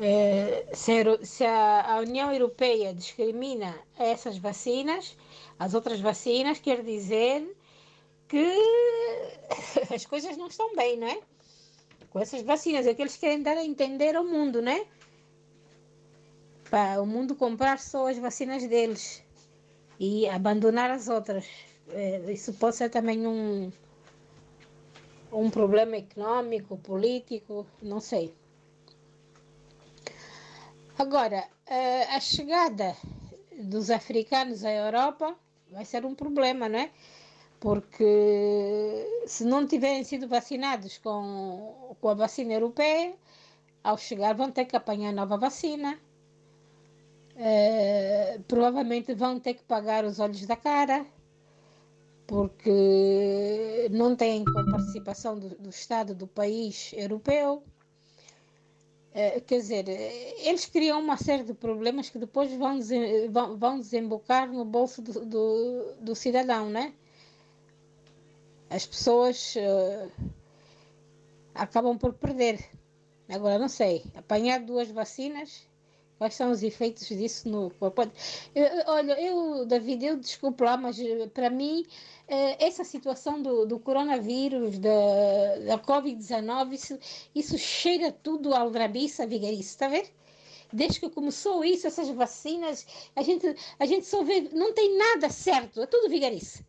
É, 0.00 0.66
se, 0.72 1.44
a, 1.44 1.94
a, 1.94 1.98
União 2.00 2.32
Europeia 2.32 2.94
discrimina 2.94 3.78
essas 3.98 4.38
vacinas, 4.38 5.16
as 5.58 5.74
outras 5.74 6.00
vacinas, 6.00 6.58
quer 6.58 6.82
dizer 6.82 7.54
que 8.26 8.56
as 9.94 10.06
coisas 10.06 10.36
não 10.36 10.46
estão 10.46 10.74
bem, 10.74 10.96
não 10.96 11.06
é? 11.06 11.20
Com 12.10 12.18
essas 12.18 12.42
vacinas, 12.42 12.86
é 12.86 12.94
que 12.94 13.02
eles 13.02 13.16
querem 13.16 13.42
dar 13.42 13.56
a 13.56 13.64
entender 13.64 14.16
ao 14.16 14.24
mundo, 14.24 14.62
né? 14.62 14.86
Para 16.70 17.02
o 17.02 17.06
mundo 17.06 17.34
comprar 17.34 17.78
só 17.78 18.08
as 18.08 18.18
vacinas 18.18 18.66
deles 18.66 19.21
e 20.02 20.28
abandonar 20.28 20.90
as 20.90 21.06
outras. 21.08 21.46
É, 21.90 22.32
isso 22.32 22.52
pode 22.54 22.74
ser 22.74 22.88
também 22.90 23.24
um, 23.24 23.70
um 25.32 25.48
problema 25.48 25.96
econômico, 25.96 26.76
político, 26.78 27.64
não 27.80 28.00
sei. 28.00 28.34
Agora, 30.98 31.44
a 32.16 32.18
chegada 32.20 32.96
dos 33.62 33.90
africanos 33.90 34.64
à 34.64 34.72
Europa 34.72 35.36
vai 35.70 35.84
ser 35.84 36.04
um 36.04 36.14
problema, 36.16 36.68
não 36.68 36.80
é? 36.80 36.90
Porque 37.60 39.06
se 39.26 39.44
não 39.44 39.66
tiverem 39.68 40.02
sido 40.02 40.26
vacinados 40.26 40.98
com, 40.98 41.94
com 42.00 42.08
a 42.08 42.14
vacina 42.14 42.52
europeia, 42.54 43.14
ao 43.84 43.96
chegar 43.96 44.34
vão 44.34 44.50
ter 44.50 44.64
que 44.64 44.74
apanhar 44.76 45.12
nova 45.12 45.36
vacina. 45.36 45.96
É, 47.44 48.38
provavelmente 48.46 49.12
vão 49.14 49.40
ter 49.40 49.54
que 49.54 49.64
pagar 49.64 50.04
os 50.04 50.20
olhos 50.20 50.46
da 50.46 50.54
cara, 50.54 51.04
porque 52.24 53.88
não 53.90 54.14
têm 54.14 54.44
com 54.44 54.64
participação 54.70 55.36
do, 55.36 55.48
do 55.56 55.68
Estado 55.68 56.14
do 56.14 56.28
país 56.28 56.92
europeu. 56.92 57.64
É, 59.12 59.40
quer 59.40 59.56
dizer, 59.56 59.88
eles 59.88 60.66
criam 60.66 61.00
uma 61.00 61.16
série 61.16 61.42
de 61.42 61.52
problemas 61.52 62.08
que 62.08 62.16
depois 62.16 62.48
vão, 62.52 62.78
vão, 63.32 63.58
vão 63.58 63.80
desembocar 63.80 64.48
no 64.48 64.64
bolso 64.64 65.02
do, 65.02 65.26
do, 65.26 65.94
do, 66.00 66.14
cidadão, 66.14 66.70
né? 66.70 66.94
As 68.70 68.86
pessoas 68.86 69.56
uh, 69.56 70.30
acabam 71.52 71.98
por 71.98 72.14
perder. 72.14 72.64
Agora, 73.28 73.58
não 73.58 73.68
sei, 73.68 74.04
apanhar 74.14 74.60
duas 74.60 74.88
vacinas, 74.92 75.66
quais 76.22 76.34
são 76.34 76.52
os 76.52 76.62
efeitos 76.62 77.08
disso 77.08 77.48
no 77.48 77.68
corpo? 77.70 78.02
olha, 78.86 79.20
eu, 79.20 79.66
David, 79.66 80.06
eu 80.06 80.16
desculpo 80.16 80.62
lá, 80.62 80.76
mas 80.76 80.96
para 81.34 81.50
mim 81.50 81.84
essa 82.60 82.84
situação 82.84 83.42
do, 83.42 83.66
do 83.66 83.78
coronavírus, 83.80 84.78
da, 84.78 84.90
da 85.66 85.78
Covid-19, 85.78 86.72
isso, 86.72 86.98
isso 87.34 87.58
cheira 87.58 88.12
tudo 88.12 88.54
ao 88.54 88.62
aldrabiça, 88.62 89.26
vigarice, 89.26 89.70
está 89.70 89.88
ver? 89.88 90.08
Desde 90.72 91.00
que 91.00 91.10
começou 91.10 91.64
isso, 91.64 91.88
essas 91.88 92.08
vacinas, 92.10 92.86
a 93.16 93.22
gente, 93.22 93.54
a 93.78 93.84
gente 93.84 94.06
só 94.06 94.22
vê, 94.22 94.48
não 94.52 94.72
tem 94.72 94.96
nada 94.96 95.28
certo, 95.28 95.82
é 95.82 95.86
tudo 95.86 96.08
vigarice. 96.08 96.64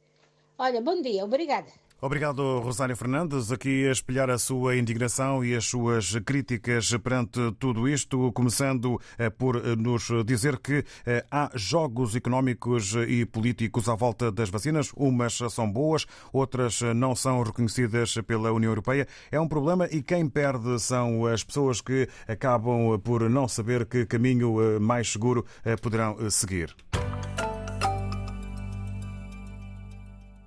Olha, 0.58 0.82
bom 0.82 1.00
dia, 1.00 1.24
obrigada. 1.24 1.72
Obrigado, 2.06 2.60
Rosário 2.60 2.98
Fernandes, 2.98 3.50
aqui 3.50 3.88
a 3.88 3.92
espelhar 3.94 4.30
a 4.30 4.38
sua 4.38 4.76
indignação 4.76 5.42
e 5.42 5.56
as 5.56 5.64
suas 5.64 6.14
críticas 6.26 6.92
perante 6.98 7.40
tudo 7.58 7.88
isto, 7.88 8.30
começando 8.34 9.00
eh, 9.18 9.30
por 9.30 9.56
eh, 9.56 9.74
nos 9.78 10.10
dizer 10.26 10.58
que 10.58 10.84
eh, 11.06 11.26
há 11.32 11.50
jogos 11.56 12.14
económicos 12.14 12.94
e 13.08 13.26
políticos 13.26 13.88
à 13.88 13.96
volta 13.96 14.30
das 14.30 14.50
vacinas. 14.50 14.92
Umas 14.98 15.38
são 15.50 15.72
boas, 15.72 16.06
outras 16.34 16.82
não 16.94 17.16
são 17.16 17.42
reconhecidas 17.42 18.16
pela 18.28 18.52
União 18.52 18.72
Europeia. 18.72 19.08
É 19.32 19.40
um 19.40 19.48
problema 19.48 19.88
e 19.90 20.04
quem 20.04 20.28
perde 20.28 20.82
são 20.82 21.26
as 21.26 21.42
pessoas 21.42 21.80
que 21.80 22.10
acabam 22.28 23.00
por 23.00 23.30
não 23.30 23.48
saber 23.48 23.86
que 23.86 24.06
caminho 24.06 24.78
mais 24.82 25.10
seguro 25.10 25.46
poderão 25.82 26.30
seguir. 26.30 26.76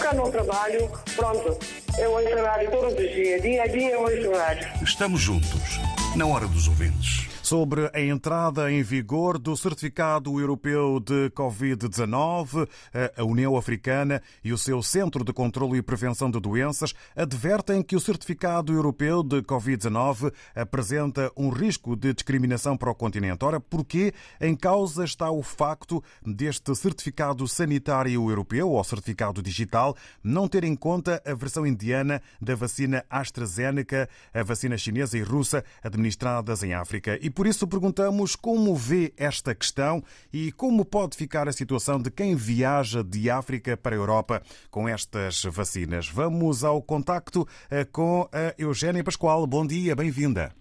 Cá 0.00 0.14
no 0.14 0.30
trabalho, 0.30 0.90
pronto. 1.14 1.58
Eu 1.98 2.12
ouço 2.12 2.42
rádio 2.42 2.70
todos 2.70 2.92
os 2.92 3.14
dias, 3.14 3.42
dia 3.42 3.62
a 3.62 3.66
dia 3.66 3.90
eu 3.90 4.00
ouço 4.00 4.32
rádio. 4.32 4.68
Estamos 4.82 5.20
juntos, 5.20 5.78
na 6.16 6.26
hora 6.26 6.46
dos 6.46 6.66
ouvintes 6.66 7.31
sobre 7.42 7.90
a 7.92 8.00
entrada 8.00 8.70
em 8.70 8.82
vigor 8.82 9.36
do 9.36 9.56
Certificado 9.56 10.38
Europeu 10.38 11.00
de 11.00 11.28
Covid-19. 11.30 12.68
A 13.16 13.24
União 13.24 13.56
Africana 13.56 14.22
e 14.44 14.52
o 14.52 14.58
seu 14.58 14.82
Centro 14.82 15.24
de 15.24 15.32
Controlo 15.32 15.76
e 15.76 15.82
Prevenção 15.82 16.30
de 16.30 16.38
Doenças 16.38 16.94
advertem 17.16 17.82
que 17.82 17.96
o 17.96 18.00
Certificado 18.00 18.72
Europeu 18.72 19.22
de 19.22 19.42
Covid-19 19.42 20.32
apresenta 20.54 21.32
um 21.36 21.48
risco 21.48 21.96
de 21.96 22.14
discriminação 22.14 22.76
para 22.76 22.90
o 22.90 22.94
continente. 22.94 23.44
Ora, 23.44 23.58
porquê? 23.58 24.14
Em 24.40 24.54
causa 24.54 25.04
está 25.04 25.30
o 25.30 25.42
facto 25.42 26.02
deste 26.24 26.74
Certificado 26.76 27.46
Sanitário 27.48 28.30
Europeu, 28.30 28.70
ou 28.70 28.84
Certificado 28.84 29.42
Digital, 29.42 29.96
não 30.22 30.46
ter 30.46 30.62
em 30.62 30.76
conta 30.76 31.20
a 31.26 31.34
versão 31.34 31.66
indiana 31.66 32.22
da 32.40 32.54
vacina 32.54 33.04
AstraZeneca, 33.10 34.08
a 34.32 34.42
vacina 34.44 34.78
chinesa 34.78 35.18
e 35.18 35.22
russa 35.22 35.64
administradas 35.82 36.62
em 36.62 36.72
África. 36.72 37.18
E 37.20 37.31
por 37.32 37.46
isso 37.46 37.66
perguntamos 37.66 38.36
como 38.36 38.74
vê 38.74 39.12
esta 39.16 39.54
questão 39.54 40.02
e 40.32 40.52
como 40.52 40.84
pode 40.84 41.16
ficar 41.16 41.48
a 41.48 41.52
situação 41.52 42.00
de 42.00 42.10
quem 42.10 42.36
viaja 42.36 43.02
de 43.02 43.30
África 43.30 43.76
para 43.76 43.94
a 43.94 43.98
Europa 43.98 44.42
com 44.70 44.88
estas 44.88 45.42
vacinas. 45.44 46.08
Vamos 46.08 46.62
ao 46.62 46.82
contacto 46.82 47.46
eh, 47.70 47.84
com 47.84 48.28
a 48.32 48.54
Eugénia 48.58 49.02
Pascoal. 49.02 49.46
Bom 49.46 49.66
dia, 49.66 49.96
bem-vinda. 49.96 50.52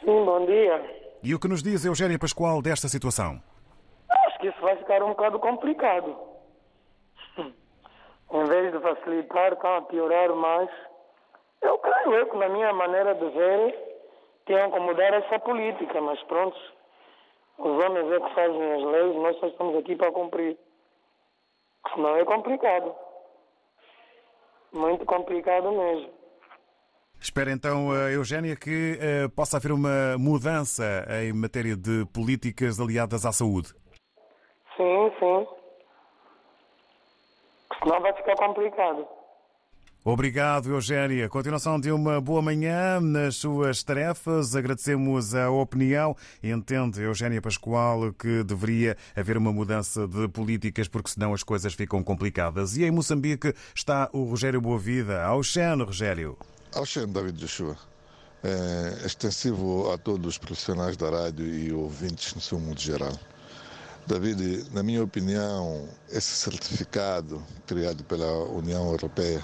Sim, 0.00 0.24
bom 0.24 0.44
dia. 0.46 1.04
E 1.22 1.34
o 1.34 1.40
que 1.40 1.48
nos 1.48 1.62
diz 1.62 1.84
Eugénia 1.84 2.18
Pascoal 2.18 2.60
desta 2.60 2.86
situação? 2.86 3.40
Acho 4.10 4.38
que 4.38 4.48
isso 4.48 4.60
vai 4.60 4.76
ficar 4.76 5.02
um 5.02 5.08
bocado 5.08 5.38
complicado. 5.38 6.16
Em 8.30 8.44
vez 8.44 8.72
de 8.72 8.80
facilitar, 8.80 9.52
está 9.52 9.78
a 9.78 9.82
piorar 9.82 10.34
mais. 10.34 10.68
Eu 11.62 11.78
creio 11.78 12.14
eu 12.14 12.26
que 12.30 12.36
na 12.36 12.48
minha 12.48 12.72
maneira 12.74 13.14
de 13.14 13.30
ver, 13.30 13.93
tinham 14.46 14.70
que 14.70 14.78
mudar 14.78 15.14
essa 15.14 15.38
política, 15.38 16.00
mas 16.00 16.22
pronto, 16.24 16.56
os 17.58 17.84
homens 17.84 18.10
é 18.12 18.20
que 18.20 18.34
fazem 18.34 18.72
as 18.72 18.82
leis, 18.82 19.16
nós 19.16 19.38
só 19.38 19.46
estamos 19.46 19.76
aqui 19.76 19.96
para 19.96 20.12
cumprir. 20.12 20.58
Senão 21.94 22.16
é 22.16 22.24
complicado. 22.24 22.94
Muito 24.72 25.04
complicado 25.06 25.70
mesmo. 25.70 26.12
Espera 27.20 27.52
então, 27.52 27.94
eh, 27.94 28.14
Eugénia, 28.14 28.54
que 28.56 28.98
uh, 28.98 29.30
possa 29.30 29.56
haver 29.56 29.72
uma 29.72 30.18
mudança 30.18 31.06
em 31.22 31.32
matéria 31.32 31.74
de 31.74 32.04
políticas 32.12 32.78
aliadas 32.78 33.24
à 33.24 33.32
saúde. 33.32 33.68
Sim, 34.76 35.10
sim. 35.18 35.46
Senão 37.82 38.00
vai 38.00 38.12
ficar 38.12 38.34
complicado. 38.36 39.08
Obrigado, 40.06 40.68
Eugénia. 40.70 41.30
Continuação 41.30 41.80
de 41.80 41.90
uma 41.90 42.20
boa 42.20 42.42
manhã 42.42 43.00
nas 43.00 43.36
suas 43.36 43.82
tarefas. 43.82 44.54
Agradecemos 44.54 45.34
a 45.34 45.48
opinião. 45.48 46.14
Entende, 46.42 47.00
Eugénia 47.00 47.40
Pascoal, 47.40 48.12
que 48.12 48.44
deveria 48.44 48.98
haver 49.16 49.38
uma 49.38 49.50
mudança 49.50 50.06
de 50.06 50.28
políticas 50.28 50.88
porque 50.88 51.08
senão 51.08 51.32
as 51.32 51.42
coisas 51.42 51.72
ficam 51.72 52.02
complicadas. 52.02 52.76
E 52.76 52.84
em 52.84 52.90
Moçambique 52.90 53.54
está 53.74 54.10
o 54.12 54.24
Rogério 54.24 54.60
Boavida. 54.60 55.24
Ao 55.24 55.42
Xeno, 55.42 55.86
Rogério. 55.86 56.36
Ao 56.74 56.84
Xeno, 56.84 57.10
David 57.10 57.38
Joshua. 57.38 57.74
É 58.42 59.06
extensivo 59.06 59.90
a 59.90 59.96
todos 59.96 60.26
os 60.34 60.38
profissionais 60.38 60.98
da 60.98 61.08
rádio 61.08 61.46
e 61.46 61.72
ouvintes 61.72 62.34
no 62.34 62.42
seu 62.42 62.60
mundo 62.60 62.78
geral. 62.78 63.18
David, 64.06 64.66
na 64.70 64.82
minha 64.82 65.02
opinião, 65.02 65.88
esse 66.10 66.36
certificado 66.36 67.42
criado 67.66 68.04
pela 68.04 68.30
União 68.50 68.86
Europeia 68.90 69.42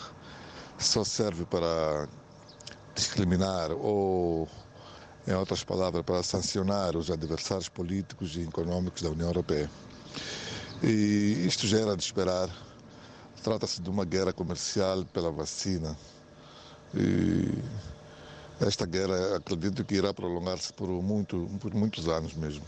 só 0.81 1.05
serve 1.05 1.45
para 1.45 2.09
discriminar 2.95 3.71
ou, 3.73 4.49
em 5.27 5.35
outras 5.35 5.63
palavras, 5.63 6.03
para 6.03 6.23
sancionar 6.23 6.97
os 6.97 7.11
adversários 7.11 7.69
políticos 7.69 8.35
e 8.37 8.43
econômicos 8.43 9.03
da 9.03 9.11
União 9.11 9.29
Europeia. 9.29 9.71
E 10.83 11.45
isto 11.47 11.67
já 11.67 11.79
era 11.81 11.97
de 11.97 12.03
esperar. 12.03 12.49
Trata-se 13.43 13.81
de 13.81 13.89
uma 13.89 14.05
guerra 14.05 14.33
comercial 14.33 15.05
pela 15.07 15.31
vacina. 15.31 15.97
E 16.95 17.49
esta 18.61 18.85
guerra 18.85 19.37
acredito 19.37 19.85
que 19.85 19.95
irá 19.95 20.13
prolongar-se 20.13 20.73
por, 20.73 20.89
muito, 20.89 21.49
por 21.61 21.73
muitos 21.73 22.09
anos 22.09 22.35
mesmo, 22.35 22.65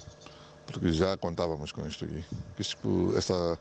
porque 0.66 0.92
já 0.92 1.16
contávamos 1.16 1.72
com 1.72 1.86
isto 1.86 2.04
aqui. 2.04 2.24
Isto, 2.58 3.14
essa 3.16 3.58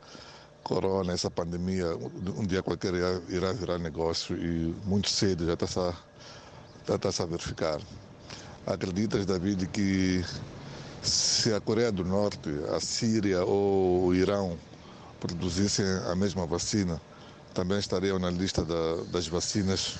corona, 0.63 1.13
essa 1.13 1.29
pandemia, 1.29 1.95
um 2.37 2.45
dia 2.45 2.61
qualquer 2.63 2.93
irá 3.29 3.53
virar 3.53 3.77
negócio 3.77 4.35
e 4.37 4.75
muito 4.85 5.09
cedo 5.09 5.45
já 5.45 5.53
está-se 5.53 5.79
a, 5.79 5.93
está 6.95 7.23
a 7.23 7.25
verificar. 7.25 7.81
Acreditas, 8.65 9.25
David, 9.25 9.67
que 9.67 10.23
se 11.01 11.53
a 11.53 11.59
Coreia 11.59 11.91
do 11.91 12.05
Norte, 12.05 12.49
a 12.75 12.79
Síria 12.79 13.43
ou 13.43 14.07
o 14.07 14.15
Irão 14.15 14.57
produzissem 15.19 15.85
a 16.07 16.15
mesma 16.15 16.45
vacina, 16.45 17.01
também 17.53 17.79
estariam 17.79 18.19
na 18.19 18.29
lista 18.29 18.63
da, 18.63 19.03
das 19.11 19.27
vacinas 19.27 19.97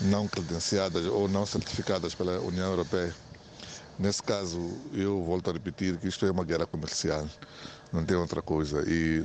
não 0.00 0.28
credenciadas 0.28 1.06
ou 1.06 1.26
não 1.26 1.46
certificadas 1.46 2.14
pela 2.14 2.38
União 2.40 2.66
Europeia? 2.70 3.14
Nesse 3.98 4.22
caso, 4.22 4.60
eu 4.92 5.22
volto 5.24 5.48
a 5.48 5.54
repetir 5.54 5.96
que 5.96 6.08
isto 6.08 6.26
é 6.26 6.30
uma 6.30 6.44
guerra 6.44 6.66
comercial, 6.66 7.26
não 7.90 8.04
tem 8.04 8.14
outra 8.16 8.42
coisa. 8.42 8.84
E 8.86 9.24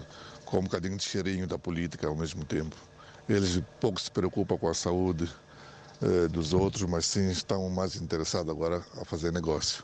com 0.52 0.60
um 0.60 0.64
bocadinho 0.64 0.98
de 0.98 1.04
cheirinho 1.04 1.48
da 1.48 1.58
política 1.58 2.08
ao 2.08 2.16
mesmo 2.16 2.44
tempo. 2.44 2.76
Eles 3.28 3.62
pouco 3.80 4.00
se 4.02 4.12
preocupam 4.12 4.58
com 4.58 4.68
a 4.68 4.74
saúde 4.74 5.34
eh, 6.02 6.28
dos 6.28 6.54
outros, 6.54 6.84
mas 6.84 7.06
sim 7.06 7.30
estão 7.30 7.70
mais 7.70 7.96
interessados 7.96 8.50
agora 8.52 8.84
a 9.02 9.06
fazer 9.06 9.32
negócio. 9.32 9.82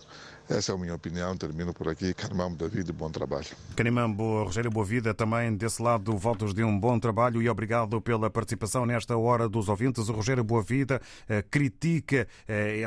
Essa 0.49 0.71
é 0.71 0.75
a 0.75 0.77
minha 0.77 0.95
opinião. 0.95 1.35
Termino 1.35 1.73
por 1.73 1.89
aqui. 1.89 2.13
Canimambo 2.13 2.55
David, 2.55 2.91
bom 2.93 3.09
trabalho. 3.09 3.47
Canimambo, 3.75 4.43
Rogério 4.43 4.71
Boavida, 4.71 5.13
também 5.13 5.53
desse 5.55 5.81
lado, 5.81 6.15
votos 6.17 6.53
de 6.53 6.63
um 6.63 6.79
bom 6.79 6.97
trabalho 6.97 7.41
e 7.41 7.49
obrigado 7.49 7.99
pela 8.01 8.29
participação 8.29 8.85
nesta 8.85 9.17
hora 9.17 9.49
dos 9.49 9.67
ouvintes. 9.67 10.07
O 10.07 10.13
Rogério 10.13 10.43
Boavida 10.43 11.01
eh, 11.27 11.41
critica 11.41 12.27
eh, 12.47 12.81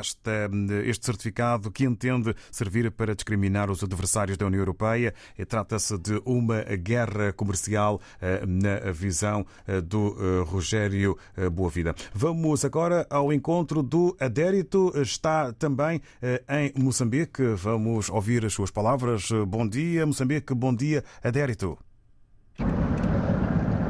este 0.85 1.05
certificado 1.05 1.69
que 1.69 1.85
entende 1.85 2.35
servir 2.51 2.89
para 2.91 3.13
discriminar 3.13 3.69
os 3.69 3.83
adversários 3.83 4.37
da 4.37 4.47
União 4.47 4.59
Europeia. 4.59 5.13
Trata-se 5.47 5.97
de 5.97 6.21
uma 6.25 6.63
guerra 6.63 7.31
comercial 7.33 8.01
eh, 8.19 8.43
na 8.45 8.91
visão 8.91 9.45
do 9.85 10.43
Rogério 10.43 11.17
Boavida. 11.51 11.93
Vamos 12.13 12.65
agora 12.65 13.05
ao 13.09 13.31
encontro 13.31 13.83
do 13.83 14.15
Adérito. 14.19 14.91
Está 14.95 15.53
também 15.53 16.01
em 16.49 16.73
Moçambique 16.81 17.50
Vamos 17.55 18.09
ouvir 18.09 18.45
as 18.45 18.53
suas 18.53 18.71
palavras. 18.71 19.29
Bom 19.47 19.67
dia, 19.67 20.05
Moçambique. 20.05 20.53
Bom 20.53 20.75
dia, 20.75 21.03
Adérito. 21.23 21.77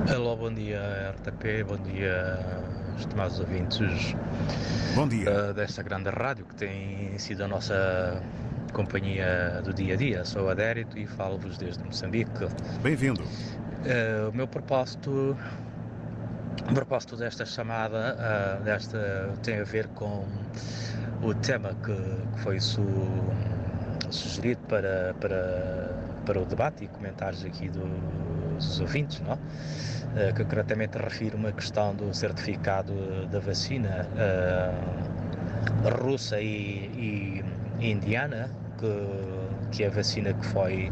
Hello, 0.07 0.35
bom 0.35 0.53
dia, 0.53 1.15
RTP. 1.15 1.63
Bom 1.67 1.77
dia, 1.77 2.39
estimados 2.97 3.39
ouvintes 3.39 4.15
Bom 4.95 5.07
dia. 5.07 5.29
Uh, 5.31 5.53
desta 5.53 5.81
grande 5.83 6.09
rádio 6.09 6.45
que 6.45 6.55
tem 6.55 7.17
sido 7.17 7.43
a 7.43 7.47
nossa 7.47 8.21
companhia 8.73 9.61
do 9.63 9.73
dia 9.73 9.93
a 9.93 9.97
dia. 9.97 10.25
Sou 10.25 10.49
Adérito 10.49 10.97
e 10.97 11.07
falo-vos 11.07 11.57
desde 11.57 11.83
Moçambique. 11.83 12.47
Bem-vindo. 12.81 13.21
Uh, 13.21 14.29
o 14.29 14.35
meu 14.35 14.47
propósito, 14.47 15.37
o 16.69 16.73
propósito 16.73 17.15
desta 17.15 17.45
chamada 17.45 18.15
uh, 18.15 18.63
desta, 18.63 19.29
tem 19.43 19.59
a 19.59 19.63
ver 19.63 19.87
com 19.89 20.25
o 21.21 21.33
tema 21.35 21.75
que, 21.83 21.93
que 21.93 22.39
foi 22.39 22.59
su, 22.59 22.85
sugerido 24.09 24.61
para, 24.67 25.13
para, 25.19 25.95
para 26.25 26.39
o 26.39 26.45
debate 26.45 26.85
e 26.85 26.87
comentários 26.87 27.43
aqui 27.45 27.69
do, 27.69 27.85
dos 28.55 28.79
ouvintes, 28.79 29.21
não? 29.21 29.33
Uh, 29.33 30.33
que 30.35 30.43
concretamente 30.43 30.97
refere 30.97 31.35
uma 31.35 31.51
questão 31.51 31.95
do 31.95 32.13
certificado 32.13 32.93
da 33.27 33.39
vacina 33.39 34.07
uh, 34.15 36.03
russa 36.03 36.39
e, 36.39 37.43
e, 37.79 37.91
indiana, 37.91 38.49
que, 38.77 39.77
que 39.77 39.83
é 39.83 39.87
a 39.87 39.91
vacina 39.91 40.33
que 40.33 40.45
foi 40.47 40.91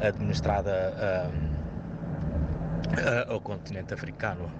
administrada 0.00 1.30
uh, 2.92 3.32
ao 3.32 3.40
continente 3.40 3.94
africano. 3.94 4.50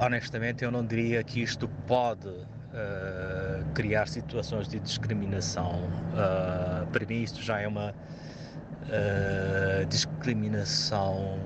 honestamente, 0.00 0.64
eu 0.64 0.70
não 0.70 0.84
diria 0.86 1.22
que 1.24 1.42
isto 1.42 1.68
pode 1.86 2.30
Uh, 2.68 3.64
criar 3.72 4.06
situações 4.06 4.68
de 4.68 4.78
discriminação. 4.78 5.80
Uh, 6.12 6.86
para 6.88 7.06
mim, 7.06 7.22
isto 7.22 7.42
já 7.42 7.60
é 7.60 7.66
uma 7.66 7.90
uh, 7.90 9.86
discriminação 9.86 11.38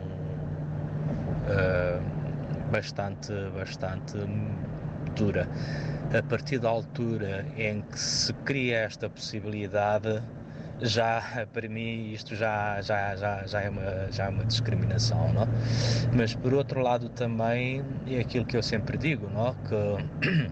bastante, 2.72 3.32
bastante 3.54 4.18
dura. 5.14 5.48
A 6.12 6.22
partir 6.24 6.58
da 6.58 6.68
altura 6.68 7.46
em 7.56 7.82
que 7.82 7.98
se 7.98 8.32
cria 8.44 8.78
esta 8.78 9.08
possibilidade, 9.08 10.22
já 10.82 11.46
para 11.52 11.68
mim 11.68 12.12
isto 12.12 12.34
já, 12.34 12.80
já, 12.80 13.14
já, 13.16 13.46
já, 13.46 13.60
é, 13.62 13.70
uma, 13.70 14.10
já 14.10 14.24
é 14.26 14.28
uma 14.28 14.44
discriminação, 14.44 15.32
não? 15.32 15.46
Mas 16.14 16.34
por 16.34 16.52
outro 16.52 16.80
lado 16.80 17.08
também 17.08 17.84
é 18.06 18.20
aquilo 18.20 18.44
que 18.44 18.56
eu 18.56 18.62
sempre 18.62 18.98
digo, 18.98 19.28
não? 19.30 19.54
Que, 19.54 20.50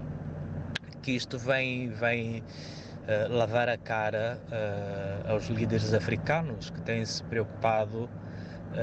que 1.03 1.13
isto 1.13 1.39
vem, 1.39 1.89
vem 1.91 2.41
uh, 2.41 3.33
lavar 3.33 3.69
a 3.69 3.77
cara 3.77 4.39
uh, 4.51 5.33
aos 5.33 5.49
líderes 5.49 5.93
africanos 5.93 6.71
que 6.71 6.81
têm 6.83 7.05
se 7.05 7.23
preocupado 7.25 8.09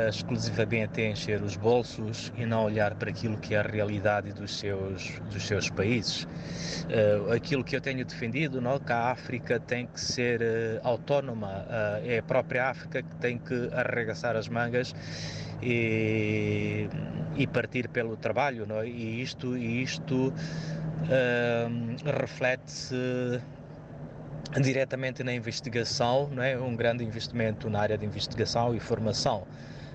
exclusivamente 0.10 1.02
em 1.02 1.12
encher 1.12 1.41
os 1.41 1.56
bolsos 1.56 2.32
e 2.38 2.45
não 2.45 2.65
olhar 2.65 2.93
para 2.95 3.10
aquilo 3.10 3.38
que 3.38 3.56
é 3.56 3.60
a 3.60 3.62
realidade 3.62 4.34
dos 4.34 4.60
seus, 4.60 5.19
dos 5.32 5.47
seus 5.47 5.69
países. 5.69 6.28
aquilo 7.34 7.63
que 7.63 7.76
eu 7.76 7.82
tenho 7.82 8.04
defendido, 8.06 8.60
não, 8.62 8.80
que 8.80 8.91
a 8.91 9.12
África 9.12 9.60
tem 9.60 9.88
que 9.88 10.00
ser 10.00 10.41
autónoma, 10.84 11.65
é 12.04 12.19
a 12.19 12.23
própria 12.23 12.69
África 12.69 13.02
que 13.02 13.15
tem 13.15 13.38
que 13.38 13.69
arregaçar 13.73 14.36
as 14.36 14.47
mangas 14.47 14.93
e, 15.62 16.88
e 17.36 17.47
partir 17.47 17.88
pelo 17.88 18.17
trabalho, 18.17 18.65
não? 18.67 18.82
É? 18.82 18.88
e 18.88 19.21
isto, 19.21 19.58
e 19.58 19.82
isto 19.82 20.34
reflete-se 22.06 23.41
diretamente 24.62 25.23
na 25.23 25.34
investigação, 25.34 26.30
não 26.32 26.41
é? 26.43 26.58
um 26.58 26.76
grande 26.76 27.04
investimento 27.04 27.69
na 27.69 27.80
área 27.80 27.97
de 27.97 28.06
investigação 28.06 28.76
e 28.76 28.80
formação, 28.80 29.45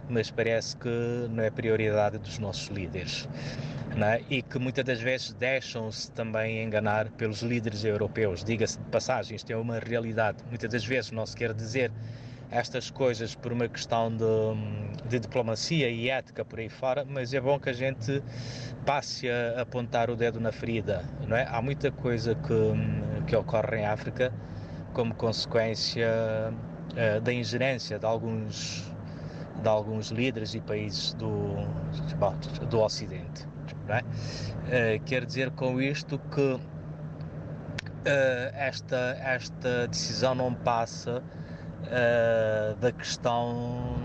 mas 0.09 0.31
parece 0.31 0.77
que 0.77 0.89
não 1.31 1.43
é 1.43 1.51
prioridade 1.51 2.19
dos 2.19 2.39
nossos 2.39 2.69
líderes. 2.69 3.29
É? 3.95 4.23
E 4.31 4.41
que 4.41 4.59
muitas 4.59 4.85
das 4.85 5.01
vezes 5.01 5.35
deixam-se 5.35 6.11
também 6.13 6.63
enganar 6.65 7.11
pelos 7.11 7.43
líderes 7.43 7.85
europeus. 7.85 8.43
Diga-se 8.43 8.79
de 8.79 8.85
passagem, 8.87 9.37
isto 9.37 9.51
é 9.51 9.57
uma 9.57 9.79
realidade. 9.79 10.39
Muitas 10.49 10.71
das 10.71 10.85
vezes 10.85 11.11
não 11.11 11.27
se 11.27 11.37
quer 11.37 11.53
dizer 11.53 11.93
estas 12.53 12.91
coisas 12.91 13.35
por 13.35 13.51
uma 13.51 13.67
questão 13.67 14.15
de, 14.15 15.09
de, 15.09 15.19
diplomacia 15.19 15.89
e 15.89 16.11
ética 16.11 16.45
por 16.45 16.59
aí 16.59 16.69
fora, 16.69 17.05
mas 17.05 17.33
é 17.33 17.41
bom 17.41 17.59
que 17.59 17.71
a 17.71 17.73
gente 17.73 18.23
passe 18.85 19.29
a 19.29 19.63
apontar 19.63 20.11
o 20.11 20.17
dedo 20.17 20.39
na 20.39 20.53
ferida, 20.53 21.03
não 21.27 21.35
é? 21.37 21.47
Há 21.49 21.63
muita 21.63 21.91
coisa 21.91 22.35
que, 22.35 22.53
que 23.27 23.37
ocorre 23.37 23.79
em 23.79 23.87
África 23.87 24.33
como 24.93 25.15
consequência 25.15 26.09
uh, 26.93 27.21
da 27.21 27.33
ingerência 27.33 27.99
de 27.99 28.07
alguns 28.07 28.91
de 29.63 29.69
alguns 29.69 30.11
líderes 30.11 30.55
e 30.55 30.61
países 30.61 31.15
do, 31.15 31.55
do 32.69 32.81
Ocidente. 32.81 33.47
É? 33.89 34.01
Uh, 34.01 35.03
quer 35.05 35.25
dizer 35.25 35.51
com 35.53 35.81
isto 35.81 36.19
que 36.35 36.55
uh, 36.55 36.61
esta, 38.55 39.17
esta 39.21 39.87
decisão 39.89 40.35
não 40.35 40.55
passa 40.55 41.23
da 42.81 42.91
questão 42.93 43.97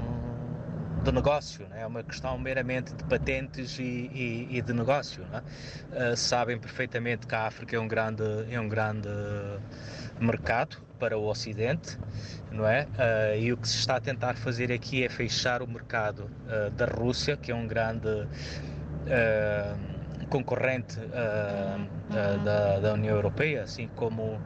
do 1.07 1.13
negócio, 1.13 1.65
né? 1.69 1.83
é 1.83 1.87
uma 1.87 2.03
questão 2.03 2.37
meramente 2.37 2.93
de 2.93 3.01
patentes 3.05 3.79
e, 3.79 4.11
e, 4.13 4.57
e 4.57 4.61
de 4.61 4.73
negócio. 4.73 5.23
Uh, 5.23 6.17
sabem 6.17 6.59
perfeitamente 6.59 7.25
que 7.25 7.33
a 7.33 7.47
África 7.47 7.77
é 7.77 7.79
um 7.79 7.87
grande, 7.87 8.23
é 8.51 8.59
um 8.59 8.67
grande 8.67 9.07
mercado 10.19 10.77
para 10.99 11.17
o 11.17 11.25
Ocidente, 11.29 11.97
não 12.51 12.67
é? 12.67 12.83
Uh, 12.83 13.39
e 13.39 13.53
o 13.53 13.57
que 13.57 13.69
se 13.69 13.77
está 13.77 13.95
a 13.95 14.01
tentar 14.01 14.35
fazer 14.35 14.69
aqui 14.69 15.05
é 15.05 15.07
fechar 15.07 15.61
o 15.61 15.67
mercado 15.67 16.29
uh, 16.47 16.69
da 16.71 16.85
Rússia, 16.85 17.37
que 17.37 17.53
é 17.53 17.55
um 17.55 17.67
grande 17.67 18.27
concorrente 20.29 20.99
da, 22.43 22.79
da, 22.79 22.93
União 22.93 23.15
Europeia, 23.15 23.63
assim 23.63 23.87
como 23.95 24.37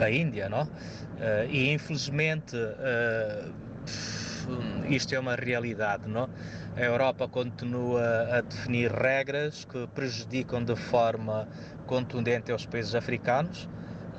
a 0.00 0.10
Índia, 0.10 0.48
não? 0.48 0.68
Uh, 1.14 1.48
e 1.48 1.72
infelizmente 1.72 2.56
uh, 2.56 3.52
isto 4.88 5.14
é 5.14 5.18
uma 5.18 5.36
realidade, 5.36 6.08
não? 6.08 6.28
A 6.76 6.80
Europa 6.80 7.28
continua 7.28 8.36
a 8.36 8.40
definir 8.40 8.90
regras 8.90 9.64
que 9.64 9.86
prejudicam 9.94 10.64
de 10.64 10.74
forma 10.74 11.48
contundente 11.86 12.50
aos 12.50 12.66
países 12.66 12.94
africanos 12.94 13.68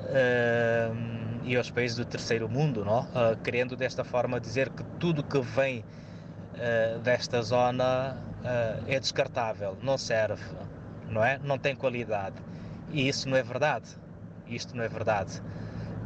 uh, 0.04 0.96
e 1.44 1.56
aos 1.56 1.70
países 1.70 1.96
do 1.96 2.04
terceiro 2.04 2.48
mundo, 2.48 2.84
não? 2.84 3.06
querendo 3.44 3.76
desta 3.76 4.02
forma 4.02 4.40
dizer 4.40 4.70
que 4.70 4.82
tudo 4.98 5.22
que 5.22 5.38
vem 5.40 5.84
desta 7.04 7.40
zona 7.42 8.16
é 8.88 8.98
descartável, 8.98 9.76
não 9.80 9.96
serve, 9.96 10.42
não 11.08 11.24
é? 11.24 11.38
Não 11.44 11.56
tem 11.56 11.76
qualidade. 11.76 12.34
E 12.90 13.06
isso 13.06 13.28
não 13.28 13.36
é 13.36 13.44
verdade. 13.44 13.86
Isto 14.48 14.76
não 14.76 14.82
é 14.82 14.88
verdade. 14.88 15.40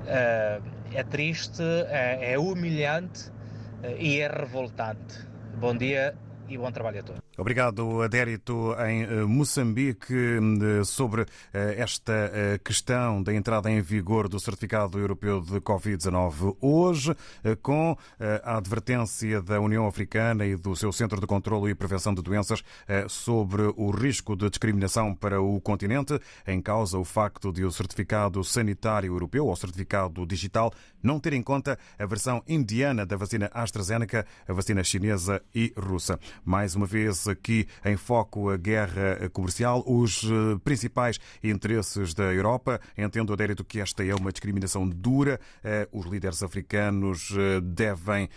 Uh, 0.05 0.80
é 0.93 1.03
triste, 1.03 1.63
é, 1.89 2.33
é 2.33 2.39
humilhante 2.39 3.29
uh, 3.29 3.97
e 3.99 4.21
é 4.21 4.29
revoltante. 4.29 5.27
Bom 5.59 5.77
dia 5.77 6.15
e 6.51 6.59
bom 6.59 6.71
trabalho 6.71 7.01
a 7.01 7.03
todos. 7.03 7.23
Obrigado, 7.39 8.03
Adérito, 8.03 8.75
em 8.87 9.03
eh, 9.03 9.25
Moçambique, 9.25 10.13
eh, 10.13 10.85
sobre 10.85 11.25
eh, 11.55 11.77
esta 11.79 12.61
questão 12.63 13.23
da 13.23 13.33
entrada 13.33 13.71
em 13.71 13.81
vigor 13.81 14.29
do 14.29 14.39
Certificado 14.39 14.99
Europeu 14.99 15.41
de 15.41 15.61
Covid-19. 15.61 16.57
Hoje, 16.61 17.17
com 17.63 17.97
a 18.45 18.57
advertência 18.57 19.41
da 19.41 19.61
União 19.61 19.87
Africana 19.87 20.45
e 20.45 20.57
do 20.57 20.75
seu 20.75 20.93
Centro 20.93 21.21
de 21.21 21.27
Controlo 21.27 21.69
e 21.69 21.75
Prevenção 21.75 22.13
de 22.15 22.23
Doenças 22.23 22.63
sobre 23.09 23.63
o 23.77 23.91
risco 23.91 24.37
de 24.37 24.49
discriminação 24.51 25.15
para 25.15 25.41
o 25.41 25.61
continente, 25.61 26.19
em 26.47 26.61
causa 26.61 26.99
o 26.99 27.05
facto 27.05 27.53
de 27.53 27.65
o 27.65 27.71
Certificado 27.71 28.43
Sanitário 28.45 29.13
Europeu, 29.13 29.47
ou 29.47 29.57
Certificado 29.57 30.27
Digital, 30.27 30.73
não 31.03 31.19
ter 31.19 31.33
em 31.33 31.43
conta 31.43 31.79
a 31.99 32.07
versão 32.07 32.43
indiana 32.47 33.07
da 33.07 33.17
vacina 33.17 33.51
AstraZeneca, 33.53 34.27
a 34.47 34.53
vacina 34.53 34.85
chinesa 34.85 35.43
e 35.55 35.73
russa. 35.77 36.19
Mais 36.45 36.75
uma 36.75 36.87
vez, 36.87 37.29
aqui 37.29 37.67
em 37.85 37.97
foco 37.97 38.51
a 38.51 38.57
guerra 38.57 39.29
comercial, 39.33 39.85
os 39.87 40.25
eh, 40.25 40.59
principais 40.65 41.19
interesses 41.43 42.15
da 42.15 42.33
Europa. 42.33 42.81
Entendo, 42.97 43.33
Adérito, 43.33 43.65
que 43.65 43.81
esta 43.81 44.05
é 44.05 44.15
uma 44.15 44.33
discriminação 44.33 44.89
dura. 44.89 45.41
Eh, 45.63 45.89
os 45.93 46.07
líderes 46.07 46.43
africanos 46.43 47.35
eh, 47.37 47.61
devem 47.61 48.29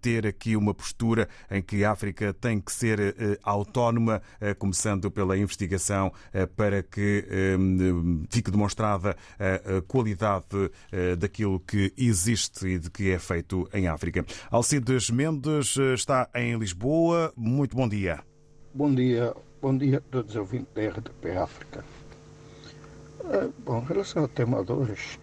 ter 0.00 0.26
aqui 0.26 0.56
uma 0.56 0.74
postura 0.74 1.28
em 1.50 1.62
que 1.62 1.84
a 1.84 1.92
África 1.92 2.32
tem 2.32 2.60
que 2.60 2.72
ser 2.72 3.38
autónoma, 3.42 4.22
começando 4.58 5.10
pela 5.10 5.36
investigação 5.36 6.12
para 6.56 6.82
que 6.82 7.24
fique 8.30 8.50
demonstrada 8.50 9.16
a 9.38 9.82
qualidade 9.82 10.70
daquilo 11.18 11.60
que 11.60 11.92
existe 11.96 12.66
e 12.66 12.78
de 12.78 12.90
que 12.90 13.10
é 13.10 13.18
feito 13.18 13.68
em 13.72 13.88
África. 13.88 14.24
Alcides 14.50 15.10
Mendes 15.10 15.76
está 15.76 16.28
em 16.34 16.56
Lisboa. 16.58 17.32
Muito 17.52 17.76
bom 17.76 17.86
dia. 17.86 18.18
Bom 18.72 18.94
dia, 18.94 19.36
bom 19.60 19.76
dia 19.76 19.98
a 19.98 20.00
todos 20.00 20.30
os 20.30 20.36
ouvintes 20.36 20.72
da 20.72 20.88
RDP 20.88 21.36
África. 21.36 21.84
É, 23.28 23.48
bom, 23.58 23.82
em 23.82 23.84
relação 23.84 24.22
ao 24.22 24.28
tema 24.28 24.64
de 24.64 24.72
hoje, 24.72 25.20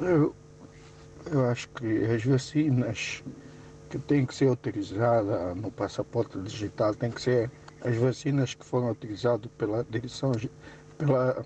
eu, 0.00 0.32
eu 1.26 1.46
acho 1.46 1.68
que 1.70 2.04
as 2.04 2.24
vacinas 2.24 3.24
que 3.90 3.98
tem 3.98 4.24
que 4.24 4.32
ser 4.32 4.48
utilizada 4.48 5.56
no 5.56 5.72
passaporte 5.72 6.38
digital 6.38 6.94
tem 6.94 7.10
que 7.10 7.20
ser 7.20 7.50
as 7.84 7.96
vacinas 7.96 8.54
que 8.54 8.64
foram 8.64 8.92
utilizadas 8.92 9.50
pela 9.58 9.82
direção, 9.82 10.30
pela 10.96 11.44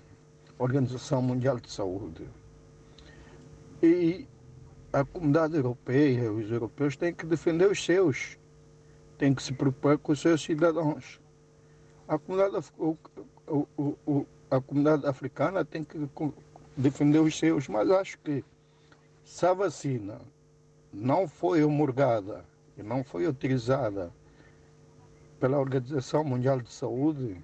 Organização 0.59 1.23
Mundial 1.23 1.59
de 1.59 1.71
Saúde. 1.71 2.29
E 3.81 4.27
a 4.93 5.03
comunidade 5.03 5.55
europeia, 5.55 6.31
os 6.31 6.51
europeus 6.51 6.95
têm 6.95 7.11
que 7.11 7.25
defender 7.25 7.65
os 7.71 7.83
seus, 7.83 8.37
têm 9.17 9.33
que 9.33 9.41
se 9.41 9.53
preocupar 9.53 9.97
com 9.97 10.11
os 10.11 10.19
seus 10.19 10.41
cidadãos. 10.41 11.19
A 12.07 12.17
comunidade, 12.17 12.65
o, 12.77 12.97
o, 13.47 13.97
o, 14.05 14.25
a 14.51 14.61
comunidade 14.61 15.05
africana 15.07 15.65
tem 15.65 15.83
que 15.83 15.97
defender 16.77 17.19
os 17.19 17.37
seus, 17.37 17.67
mas 17.67 17.89
acho 17.89 18.17
que 18.19 18.43
se 19.23 19.45
a 19.45 19.53
vacina 19.53 20.21
não 20.93 21.27
foi 21.27 21.63
homologada 21.63 22.45
e 22.77 22.83
não 22.83 23.03
foi 23.03 23.27
utilizada 23.27 24.11
pela 25.39 25.59
Organização 25.59 26.23
Mundial 26.23 26.61
de 26.61 26.71
Saúde, 26.71 27.37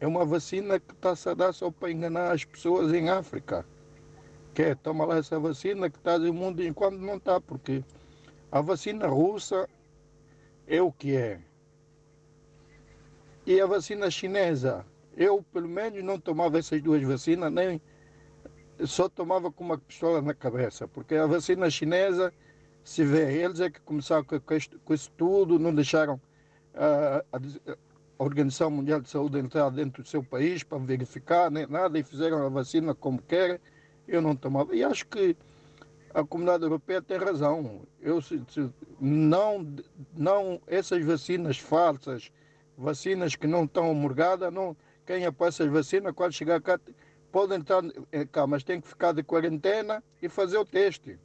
é 0.00 0.06
uma 0.06 0.24
vacina 0.24 0.78
que 0.80 0.92
está 0.92 1.14
a 1.30 1.34
dar 1.34 1.52
só 1.52 1.70
para 1.70 1.90
enganar 1.90 2.32
as 2.32 2.44
pessoas 2.44 2.92
em 2.92 3.08
África. 3.08 3.64
Que 4.54 4.62
é, 4.62 4.74
toma 4.74 5.04
lá 5.04 5.16
essa 5.16 5.38
vacina 5.38 5.88
que 5.88 5.96
está 5.96 6.18
no 6.18 6.34
mundo 6.34 6.62
enquanto 6.62 6.98
não 6.98 7.16
está, 7.16 7.40
porque 7.40 7.82
a 8.50 8.60
vacina 8.60 9.06
russa 9.06 9.68
é 10.72 10.80
o 10.80 10.90
que 10.90 11.14
é. 11.14 11.38
E 13.44 13.60
a 13.60 13.66
vacina 13.66 14.10
chinesa, 14.10 14.86
eu 15.14 15.44
pelo 15.52 15.68
menos 15.68 16.02
não 16.02 16.18
tomava 16.18 16.58
essas 16.58 16.80
duas 16.80 17.02
vacinas, 17.02 17.52
nem 17.52 17.80
só 18.86 19.06
tomava 19.06 19.52
com 19.52 19.62
uma 19.64 19.76
pistola 19.76 20.22
na 20.22 20.32
cabeça, 20.32 20.88
porque 20.88 21.14
a 21.14 21.26
vacina 21.26 21.68
chinesa, 21.68 22.32
se 22.82 23.04
vê, 23.04 23.42
eles 23.42 23.60
é 23.60 23.68
que 23.68 23.80
começaram 23.82 24.24
com, 24.24 24.40
com 24.40 24.94
isso 24.94 25.12
tudo, 25.14 25.58
não 25.58 25.74
deixaram 25.74 26.18
a, 26.74 27.22
a, 27.30 27.36
a 28.18 28.24
Organização 28.24 28.70
Mundial 28.70 29.02
de 29.02 29.10
Saúde 29.10 29.38
entrar 29.38 29.68
dentro 29.68 30.02
do 30.02 30.08
seu 30.08 30.24
país 30.24 30.62
para 30.62 30.78
verificar, 30.78 31.50
nem 31.50 31.66
nada, 31.66 31.98
e 31.98 32.02
fizeram 32.02 32.46
a 32.46 32.48
vacina 32.48 32.94
como 32.94 33.20
querem. 33.20 33.58
Eu 34.08 34.22
não 34.22 34.34
tomava. 34.34 34.74
E 34.74 34.82
acho 34.82 35.06
que 35.06 35.36
a 36.14 36.24
comunidade 36.24 36.62
europeia 36.62 37.00
tem 37.00 37.16
razão. 37.16 37.82
Eu, 38.00 38.20
se, 38.20 38.42
se, 38.48 38.70
não, 39.00 39.66
não, 40.14 40.60
essas 40.66 41.04
vacinas 41.04 41.58
falsas, 41.58 42.30
vacinas 42.76 43.34
que 43.34 43.46
não 43.46 43.64
estão 43.64 43.90
homologadas, 43.90 44.52
não, 44.52 44.76
quem 45.06 45.24
apoia 45.24 45.48
essas 45.48 45.70
vacinas, 45.70 46.12
quando 46.14 46.32
chegar 46.32 46.60
cá, 46.60 46.78
pode 47.30 47.54
entrar 47.54 47.82
cá, 48.30 48.46
mas 48.46 48.62
tem 48.62 48.80
que 48.80 48.88
ficar 48.88 49.12
de 49.12 49.22
quarentena 49.22 50.02
e 50.20 50.28
fazer 50.28 50.58
o 50.58 50.64
teste. 50.64 51.18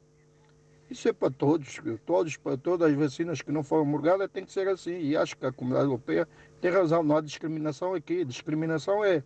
Isso 0.90 1.06
é 1.06 1.12
para 1.12 1.30
todos, 1.30 1.78
todos, 2.06 2.36
para 2.38 2.56
todas 2.56 2.90
as 2.90 2.96
vacinas 2.96 3.42
que 3.42 3.52
não 3.52 3.62
foram 3.62 3.82
homologadas 3.82 4.30
tem 4.30 4.44
que 4.44 4.52
ser 4.52 4.66
assim. 4.68 4.98
E 5.00 5.16
acho 5.16 5.36
que 5.36 5.44
a 5.44 5.52
comunidade 5.52 5.86
europeia 5.86 6.26
tem 6.62 6.70
razão, 6.70 7.02
não 7.02 7.18
há 7.18 7.20
discriminação 7.20 7.94
aqui. 7.94 8.24
Discriminação 8.24 9.04
é 9.04 9.22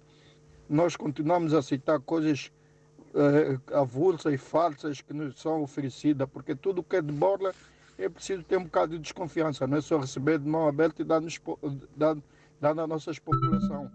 nós 0.68 0.96
continuamos 0.96 1.54
a 1.54 1.58
aceitar 1.58 2.00
coisas 2.00 2.50
uh, 3.14 3.76
avulsas 3.76 4.32
e 4.32 4.38
falsas 4.38 5.00
que 5.00 5.12
nos 5.12 5.40
são 5.40 5.62
oferecidas, 5.62 6.28
porque 6.30 6.54
tudo 6.54 6.82
que 6.82 6.96
é 6.96 7.02
de 7.02 7.12
borla 7.12 7.54
é 7.98 8.08
preciso 8.08 8.42
ter 8.42 8.56
um 8.56 8.64
bocado 8.64 8.92
de 8.92 8.98
desconfiança, 8.98 9.66
não 9.66 9.78
é 9.78 9.80
só 9.80 9.98
receber 9.98 10.38
de 10.38 10.48
mão 10.48 10.66
aberta 10.66 11.02
e 11.02 11.04
dar, 11.04 11.20
dar, 11.96 12.74
na 12.74 12.86
nossa 12.86 13.12
população. 13.20 13.90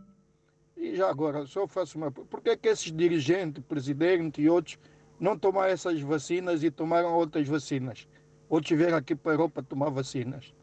E 0.76 0.96
já 0.96 1.10
agora, 1.10 1.46
só 1.46 1.68
faço 1.68 1.98
uma. 1.98 2.12
Por 2.12 2.42
que, 2.42 2.52
é 2.52 2.58
que 2.58 2.70
esses 2.70 2.92
dirigentes, 2.92 3.64
presidente 3.64 4.42
e 4.42 4.50
outros 4.50 4.78
não 5.20 5.38
tomaram 5.38 5.72
essas 5.72 6.00
vacinas 6.02 6.64
e 6.64 6.70
tomaram 6.70 7.14
outras 7.14 7.48
vacinas? 7.48 8.08
Outros 8.48 8.78
vieram 8.78 8.98
aqui 8.98 9.16
para 9.16 9.32
a 9.32 9.34
Europa 9.34 9.64
tomar 9.64 9.90
vacinas. 9.90 10.54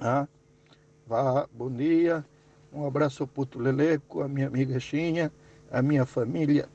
Ah, 0.00 0.26
vá, 1.06 1.46
bom 1.52 1.70
dia. 1.70 2.24
Um 2.72 2.86
abraço 2.86 3.22
ao 3.22 3.26
Puto 3.26 3.58
Leleco, 3.58 4.22
a 4.22 4.28
minha 4.28 4.46
amiga 4.46 4.80
Xinha, 4.80 5.30
a 5.70 5.82
minha 5.82 6.06
família 6.06 6.68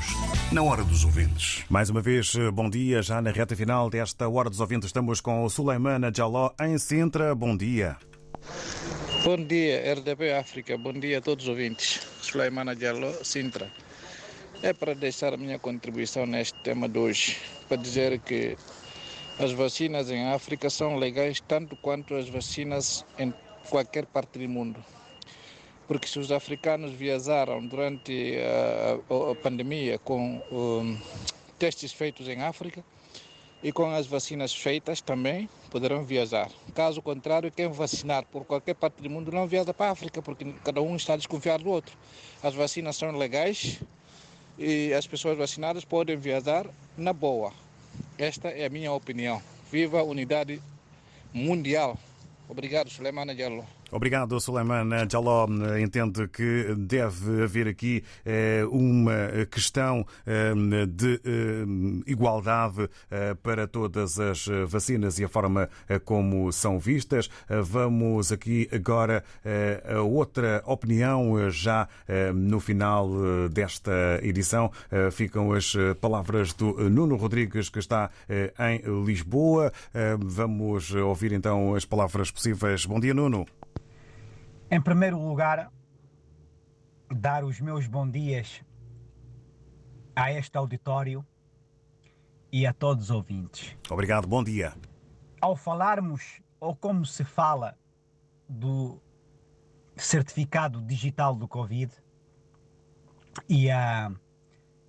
Na 0.52 0.64
hora 0.64 0.86
dos 0.86 1.04
ouvintes. 1.04 1.66
Mais 1.70 1.90
uma 1.90 2.02
vez, 2.02 2.34
bom 2.54 2.70
dia. 2.70 3.02
Já 3.02 3.22
na 3.22 3.30
reta 3.30 3.58
final 3.58 3.90
desta 3.90 4.28
Hora 4.30 4.50
dos 4.50 4.62
Ouvintes, 4.62 4.88
estamos 4.88 5.20
com 5.20 5.44
o 5.44 5.50
Suleimana 5.50 6.12
Jaló 6.16 6.54
em 6.62 6.78
Sintra. 6.78 7.36
Bom 7.36 7.56
dia. 7.56 7.98
Bom 9.26 9.36
dia, 9.36 9.94
RDP 9.94 10.34
África. 10.34 10.78
Bom 10.78 10.94
dia 10.94 11.18
a 11.18 11.22
todos 11.22 11.44
os 11.44 11.50
ouvintes. 11.50 12.08
Suleimana 12.22 12.74
Jaló, 12.74 13.12
Sintra. 13.22 13.70
É 14.64 14.72
para 14.74 14.96
deixar 14.96 15.34
a 15.34 15.38
minha 15.38 15.60
contribuição 15.60 16.26
neste 16.26 16.58
tema 16.64 16.90
de 16.90 16.98
hoje, 16.98 17.38
para 17.68 17.78
dizer 17.78 18.18
que 18.20 18.58
as 19.40 19.52
vacinas 19.52 20.10
em 20.10 20.26
África 20.30 20.68
são 20.68 20.96
legais 20.96 21.40
tanto 21.40 21.76
quanto 21.76 22.16
as 22.16 22.28
vacinas 22.28 23.06
em 23.20 23.32
qualquer 23.70 24.06
parte 24.08 24.40
do 24.40 24.50
mundo. 24.50 24.84
Porque 25.88 26.08
se 26.08 26.18
os 26.18 26.32
africanos 26.32 26.92
viajaram 26.92 27.66
durante 27.66 28.36
a, 28.40 29.32
a 29.32 29.36
pandemia 29.36 30.00
com 30.00 30.42
um, 30.52 31.00
testes 31.60 31.94
feitos 31.94 32.28
em 32.28 32.42
África 32.42 32.84
e 33.62 33.72
com 33.72 33.90
as 33.92 34.08
vacinas 34.08 34.56
feitas 34.56 35.02
também 35.02 35.48
poderão 35.70 36.04
viajar. 36.04 36.50
Caso 36.74 37.00
contrário, 37.00 37.52
quem 37.52 37.68
vacinar 37.68 38.26
por 38.26 38.44
qualquer 38.44 38.74
parte 38.74 39.04
do 39.04 39.10
mundo 39.10 39.32
não 39.32 39.46
viaja 39.46 39.74
para 39.74 39.90
a 39.90 39.92
África, 39.92 40.20
porque 40.20 40.52
cada 40.64 40.82
um 40.82 40.96
está 40.96 41.14
a 41.14 41.18
desconfiar 41.18 41.60
do 41.60 41.70
outro. 41.70 41.96
As 42.42 42.56
vacinas 42.56 42.96
são 42.96 43.12
legais 43.16 43.80
e 44.58 44.92
as 44.94 45.06
pessoas 45.06 45.38
vacinadas 45.38 45.86
podem 45.86 46.18
viajar 46.18 46.68
na 46.98 47.14
boa. 47.14 47.67
Esta 48.18 48.50
é 48.50 48.66
a 48.66 48.70
minha 48.70 48.92
opinião. 48.92 49.42
Viva 49.72 50.00
a 50.00 50.04
unidade 50.04 50.62
mundial. 51.34 51.98
Obrigado, 52.50 52.90
Suleiman 52.90 53.36
Diallo. 53.36 53.77
Obrigado, 53.92 54.40
Suleiman 54.40 54.90
Jaló. 55.10 55.48
Entende 55.80 56.28
que 56.28 56.76
deve 56.78 57.44
haver 57.44 57.68
aqui 57.70 58.04
eh, 58.26 58.66
uma 58.70 59.46
questão 59.50 60.06
eh, 60.26 60.54
de 60.88 61.22
eh, 61.24 61.66
igualdade 62.06 62.90
para 63.42 63.68
todas 63.68 64.20
as 64.20 64.48
vacinas 64.68 65.20
e 65.20 65.24
a 65.24 65.30
forma 65.30 65.70
como 66.04 66.52
são 66.52 66.80
vistas. 66.80 67.30
Vamos 67.50 68.32
aqui 68.32 68.68
agora 68.72 69.24
a 69.86 70.02
outra 70.02 70.62
opinião, 70.66 71.50
já 71.50 71.88
no 72.34 72.60
final 72.60 73.10
desta 73.50 74.20
edição. 74.22 74.72
Ficam 75.12 75.54
as 75.54 75.74
palavras 76.02 76.54
do 76.54 76.90
Nuno 76.90 77.16
Rodrigues, 77.16 77.70
que 77.70 77.80
está 77.80 78.10
em 78.60 78.82
Lisboa. 79.06 79.72
Vamos 80.20 80.94
ouvir 80.94 81.32
então 81.32 81.76
as 81.76 81.86
palavras 81.86 82.32
possíveis. 82.32 82.86
Bom 82.86 83.00
dia, 83.00 83.14
Nuno. 83.14 83.46
Em 84.70 84.82
primeiro 84.82 85.18
lugar, 85.18 85.72
dar 87.10 87.46
os 87.46 87.62
meus 87.62 87.88
bons 87.88 88.12
dias 88.12 88.62
a 90.14 90.32
este 90.34 90.58
auditório 90.58 91.26
e 92.52 92.68
a 92.68 92.74
todos 92.74 93.06
os 93.06 93.12
ouvintes. 93.12 93.78
Obrigado, 93.90 94.28
bom 94.28 94.44
dia. 94.44 94.74
Ao 95.40 95.56
falarmos 95.56 96.42
ou 96.60 96.76
como 96.76 97.06
se 97.06 97.24
fala 97.24 97.78
do 98.50 99.02
certificado 99.96 100.82
digital 100.82 101.34
do 101.34 101.48
Covid 101.48 101.94
e 103.48 103.72
a, 103.72 104.12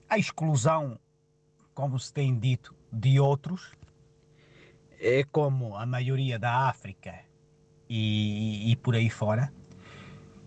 a 0.09 0.18
exclusão, 0.18 0.99
como 1.72 2.01
se 2.01 2.12
tem 2.12 2.37
dito, 2.37 2.74
de 2.93 3.20
outros, 3.20 3.72
é 4.99 5.22
como 5.22 5.76
a 5.76 5.87
maioria 5.87 6.37
da 6.37 6.68
África 6.68 7.14
e, 7.89 8.72
e 8.72 8.76
por 8.76 8.97
aí 8.97 9.09
fora. 9.09 9.53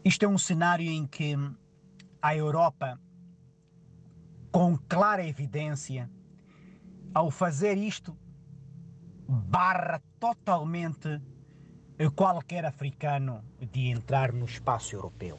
Isto 0.03 0.25
é 0.25 0.27
um 0.27 0.37
cenário 0.37 0.89
em 0.89 1.05
que 1.05 1.35
a 2.21 2.35
Europa, 2.35 2.99
com 4.51 4.75
clara 4.75 5.23
evidência, 5.25 6.09
ao 7.13 7.29
fazer 7.29 7.77
isto, 7.77 8.17
barra 9.27 10.01
totalmente 10.19 11.21
qualquer 12.15 12.65
africano 12.65 13.43
de 13.59 13.89
entrar 13.89 14.33
no 14.33 14.45
espaço 14.45 14.95
europeu. 14.95 15.37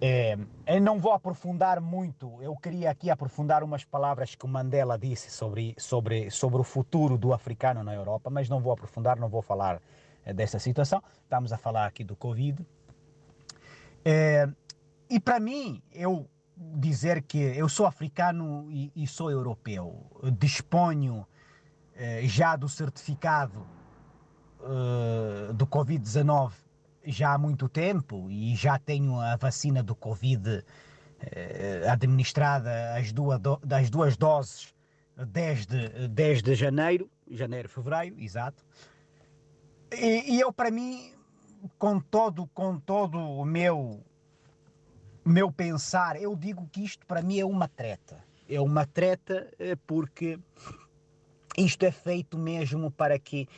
É, 0.00 0.38
eu 0.66 0.80
não 0.80 0.98
vou 0.98 1.12
aprofundar 1.12 1.80
muito, 1.80 2.40
eu 2.42 2.54
queria 2.56 2.90
aqui 2.90 3.10
aprofundar 3.10 3.62
umas 3.62 3.84
palavras 3.84 4.34
que 4.34 4.44
o 4.44 4.48
Mandela 4.48 4.98
disse 4.98 5.30
sobre, 5.30 5.74
sobre, 5.78 6.30
sobre 6.30 6.60
o 6.60 6.64
futuro 6.64 7.18
do 7.18 7.32
africano 7.32 7.82
na 7.82 7.94
Europa, 7.94 8.30
mas 8.30 8.48
não 8.48 8.60
vou 8.60 8.72
aprofundar, 8.72 9.18
não 9.18 9.28
vou 9.28 9.42
falar 9.42 9.80
é, 10.24 10.32
dessa 10.32 10.58
situação. 10.58 11.02
Estamos 11.22 11.52
a 11.52 11.58
falar 11.58 11.86
aqui 11.86 12.04
do 12.04 12.16
Covid. 12.16 12.66
É, 14.08 14.48
e 15.10 15.18
para 15.18 15.40
mim, 15.40 15.82
eu 15.92 16.30
dizer 16.56 17.22
que 17.22 17.38
eu 17.38 17.68
sou 17.68 17.86
africano 17.86 18.70
e, 18.70 18.92
e 18.94 19.04
sou 19.04 19.32
europeu, 19.32 20.08
disponho 20.38 21.26
é, 21.92 22.22
já 22.24 22.54
do 22.54 22.68
certificado 22.68 23.66
uh, 24.60 25.52
do 25.54 25.66
Covid-19 25.66 26.52
já 27.04 27.34
há 27.34 27.38
muito 27.38 27.68
tempo 27.68 28.30
e 28.30 28.54
já 28.54 28.78
tenho 28.78 29.18
a 29.18 29.34
vacina 29.34 29.82
do 29.82 29.96
Covid 29.96 30.58
uh, 30.58 31.90
administrada 31.90 32.94
as 32.94 33.10
duas, 33.10 33.40
do, 33.40 33.60
as 33.68 33.90
duas 33.90 34.16
doses 34.16 34.72
desde, 35.16 36.06
desde 36.06 36.54
janeiro, 36.54 37.10
janeiro, 37.28 37.68
fevereiro, 37.68 38.20
exato. 38.20 38.64
E, 39.92 40.36
e 40.36 40.40
eu, 40.40 40.52
para 40.52 40.70
mim, 40.70 41.15
com 41.78 42.00
todo, 42.00 42.46
com 42.48 42.78
todo 42.78 43.18
o 43.18 43.44
meu, 43.44 44.00
meu 45.24 45.50
pensar, 45.50 46.20
eu 46.20 46.34
digo 46.36 46.68
que 46.72 46.84
isto 46.84 47.06
para 47.06 47.22
mim 47.22 47.38
é 47.38 47.44
uma 47.44 47.68
treta. 47.68 48.24
É 48.48 48.60
uma 48.60 48.86
treta 48.86 49.52
eh, 49.58 49.76
porque 49.86 50.38
isto 51.56 51.82
é 51.84 51.90
feito 51.90 52.38
mesmo 52.38 52.90
para 52.90 53.18
que 53.18 53.48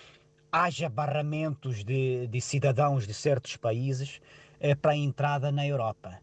haja 0.51 0.89
barramentos 0.89 1.85
de, 1.85 2.27
de 2.27 2.41
cidadãos 2.41 3.07
de 3.07 3.13
certos 3.13 3.57
países 3.57 4.21
eh, 4.61 4.75
para 4.75 4.93
a 4.93 4.97
entrada 4.97 5.53
na 5.53 5.67
Europa. 5.67 6.19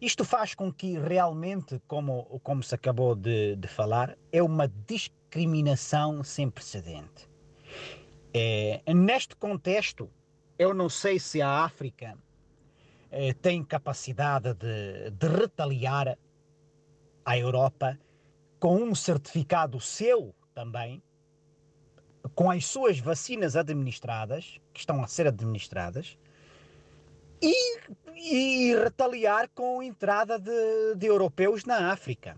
Isto 0.00 0.24
faz 0.24 0.54
com 0.54 0.72
que 0.72 0.98
realmente, 0.98 1.80
como, 1.86 2.40
como 2.42 2.62
se 2.62 2.74
acabou 2.74 3.14
de, 3.14 3.56
de 3.56 3.66
falar, 3.66 4.16
é 4.30 4.42
uma 4.42 4.68
discriminação 4.86 6.22
sem 6.22 6.50
precedente. 6.50 7.28
É, 8.34 8.82
neste 8.92 9.34
contexto, 9.36 10.10
eu 10.58 10.72
não 10.72 10.88
sei 10.88 11.18
se 11.18 11.42
a 11.42 11.64
África 11.64 12.16
é, 13.10 13.32
tem 13.34 13.62
capacidade 13.62 14.54
de, 14.54 15.10
de 15.10 15.28
retaliar 15.28 16.18
a 17.24 17.38
Europa 17.38 17.98
com 18.58 18.76
um 18.76 18.94
certificado 18.94 19.80
seu 19.80 20.34
também, 20.54 21.02
com 22.34 22.50
as 22.50 22.64
suas 22.66 22.98
vacinas 22.98 23.54
administradas, 23.54 24.58
que 24.72 24.80
estão 24.80 25.02
a 25.02 25.06
ser 25.06 25.26
administradas, 25.26 26.18
e, 27.40 27.78
e 28.14 28.74
retaliar 28.74 29.48
com 29.54 29.80
a 29.80 29.84
entrada 29.84 30.38
de, 30.38 30.94
de, 30.96 31.06
europeus 31.06 31.64
na 31.64 31.92
África. 31.92 32.36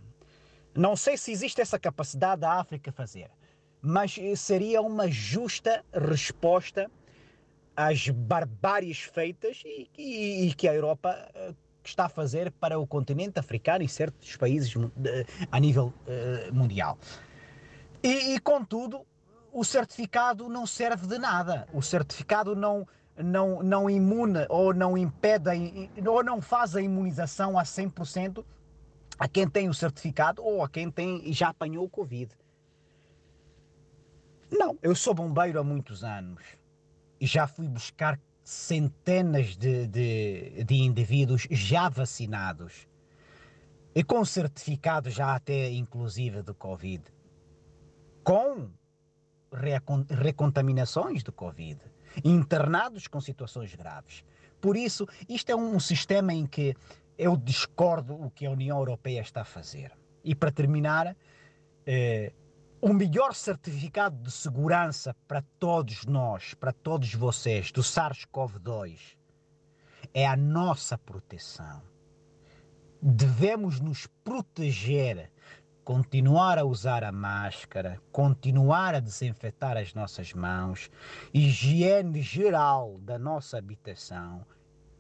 Não 0.75 0.97
sei 0.97 1.17
se 1.17 1.31
existe 1.31 1.61
essa 1.61 1.79
capacidade 1.79 2.41
da 2.41 2.55
África 2.55 2.91
fazer, 2.91 3.31
mas 3.81 4.17
seria 4.37 4.83
uma 4.83 5.09
justa 5.09 5.85
resposta 5.93 6.91
às 7.79 8.09
barbáries 8.09 9.03
feitas 9.03 9.63
e, 9.65 9.89
e, 9.97 10.49
e 10.49 10.55
que 10.55 10.67
a 10.67 10.75
Europa 10.75 11.17
uh, 11.33 11.55
está 11.85 12.07
a 12.07 12.09
fazer 12.09 12.51
para 12.51 12.77
o 12.77 12.85
continente 12.85 13.39
africano 13.39 13.85
e 13.85 13.89
certos 13.89 14.37
países 14.37 14.75
a 15.53 15.61
nível 15.61 15.95
uh, 16.09 16.53
mundial. 16.53 16.99
E, 18.03 18.35
e, 18.35 18.41
contudo, 18.41 19.07
o 19.53 19.65
certificado 19.65 20.49
não 20.49 20.67
serve 20.67 21.07
de 21.07 21.19
nada. 21.19 21.69
O 21.73 21.81
certificado 21.81 22.57
não, 22.57 22.85
não, 23.17 23.63
não 23.63 23.89
imune 23.89 24.45
ou 24.49 24.75
não 24.75 24.99
impede 24.99 25.49
ou 26.05 26.25
não 26.25 26.43
faz 26.43 26.75
a 26.75 26.83
imunização 26.83 27.57
a 27.57 27.63
100% 27.63 28.45
a 29.17 29.29
quem 29.29 29.49
tem 29.49 29.69
o 29.69 29.75
certificado 29.75 30.43
ou 30.43 30.65
a 30.65 30.69
quem 30.69 30.91
tem 30.91 31.33
já 31.33 31.51
apanhou 31.51 31.85
o 31.85 31.89
Covid. 31.89 32.33
Não, 34.51 34.77
eu 34.83 34.97
sou 34.97 35.15
bombeiro 35.15 35.61
há 35.61 35.65
muitos 35.65 36.03
anos 36.03 36.58
já 37.21 37.47
fui 37.47 37.69
buscar 37.69 38.19
centenas 38.43 39.57
de, 39.57 39.87
de, 39.87 40.65
de 40.65 40.75
indivíduos 40.77 41.47
já 41.51 41.89
vacinados 41.89 42.89
e 43.95 44.03
com 44.03 44.25
certificado 44.25 45.11
já 45.11 45.35
até 45.35 45.71
inclusive 45.71 46.43
do 46.43 46.55
Covid. 46.55 47.05
Com 48.23 48.71
recontaminações 50.11 51.23
do 51.23 51.33
Covid, 51.33 51.81
internados 52.25 53.07
com 53.07 53.21
situações 53.21 53.75
graves. 53.75 54.25
Por 54.61 54.77
isso, 54.77 55.07
isto 55.29 55.51
é 55.51 55.57
um 55.57 55.79
sistema 55.81 56.33
em 56.33 56.47
que 56.47 56.75
eu 57.17 57.37
discordo 57.37 58.15
o 58.15 58.31
que 58.31 58.47
a 58.47 58.51
União 58.51 58.79
Europeia 58.79 59.21
está 59.21 59.43
a 59.43 59.45
fazer. 59.45 59.93
E 60.23 60.35
para 60.35 60.51
terminar, 60.51 61.17
eh, 61.87 62.33
o 62.81 62.93
melhor 62.93 63.35
certificado 63.35 64.17
de 64.23 64.31
segurança 64.31 65.15
para 65.27 65.43
todos 65.59 66.07
nós, 66.07 66.55
para 66.55 66.73
todos 66.73 67.13
vocês, 67.13 67.73
do 67.73 67.83
SARS-CoV-2, 67.83 69.17
é 70.15 70.27
a 70.27 70.37
nossa 70.37 70.97
proteção. 70.97 71.83
Devemos 73.03 73.81
nos 73.81 74.07
proteger 74.23 75.31
continuar 75.85 76.59
a 76.59 76.65
usar 76.65 77.03
a 77.03 77.11
máscara, 77.11 77.99
continuar 78.13 78.95
a 78.95 79.01
desinfetar 79.01 79.77
as 79.77 79.95
nossas 79.95 80.35
mãos, 80.35 80.91
higiene 81.33 82.21
geral 82.21 82.99
da 82.99 83.19
nossa 83.19 83.57
habitação 83.57 84.45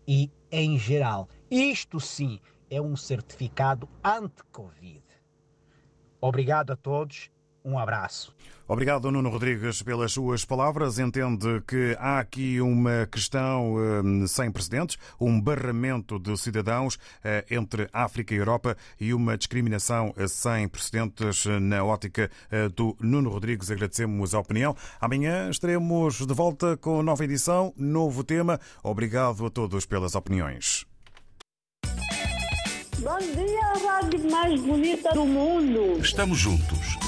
e 0.06 0.32
em 0.50 0.78
geral. 0.78 1.28
Isto 1.50 2.00
sim 2.00 2.40
é 2.70 2.80
um 2.80 2.96
certificado 2.96 3.86
anti-Covid. 4.02 5.04
Obrigado 6.22 6.72
a 6.72 6.76
todos 6.76 7.30
um 7.68 7.78
abraço. 7.78 8.34
Obrigado, 8.70 9.10
Nuno 9.10 9.30
Rodrigues, 9.30 9.82
pelas 9.82 10.12
suas 10.12 10.44
palavras. 10.44 10.98
Entende 10.98 11.62
que 11.66 11.96
há 11.98 12.18
aqui 12.18 12.60
uma 12.60 13.08
questão 13.10 13.76
eh, 13.78 14.26
sem 14.26 14.50
precedentes, 14.50 14.98
um 15.18 15.40
barramento 15.40 16.18
de 16.18 16.36
cidadãos 16.36 16.98
eh, 17.24 17.46
entre 17.50 17.88
África 17.94 18.34
e 18.34 18.36
Europa 18.36 18.76
e 19.00 19.14
uma 19.14 19.38
discriminação 19.38 20.12
eh, 20.18 20.28
sem 20.28 20.68
precedentes 20.68 21.46
na 21.46 21.82
ótica 21.82 22.30
do 22.74 22.94
Nuno 23.00 23.30
Rodrigues. 23.30 23.70
Agradecemos 23.70 24.34
a 24.34 24.40
opinião. 24.40 24.76
Amanhã 25.00 25.48
estaremos 25.48 26.26
de 26.26 26.34
volta 26.34 26.76
com 26.76 27.02
nova 27.02 27.24
edição, 27.24 27.72
novo 27.74 28.22
tema. 28.22 28.60
Obrigado 28.82 29.46
a 29.46 29.50
todos 29.50 29.86
pelas 29.86 30.14
opiniões. 30.14 30.84
Bom 32.98 33.18
dia, 33.18 33.64
a 33.64 34.02
rádio 34.02 34.30
mais 34.30 34.60
bonita 34.60 35.10
do 35.14 35.24
mundo. 35.24 35.98
Estamos 36.02 36.38
juntos 36.38 37.07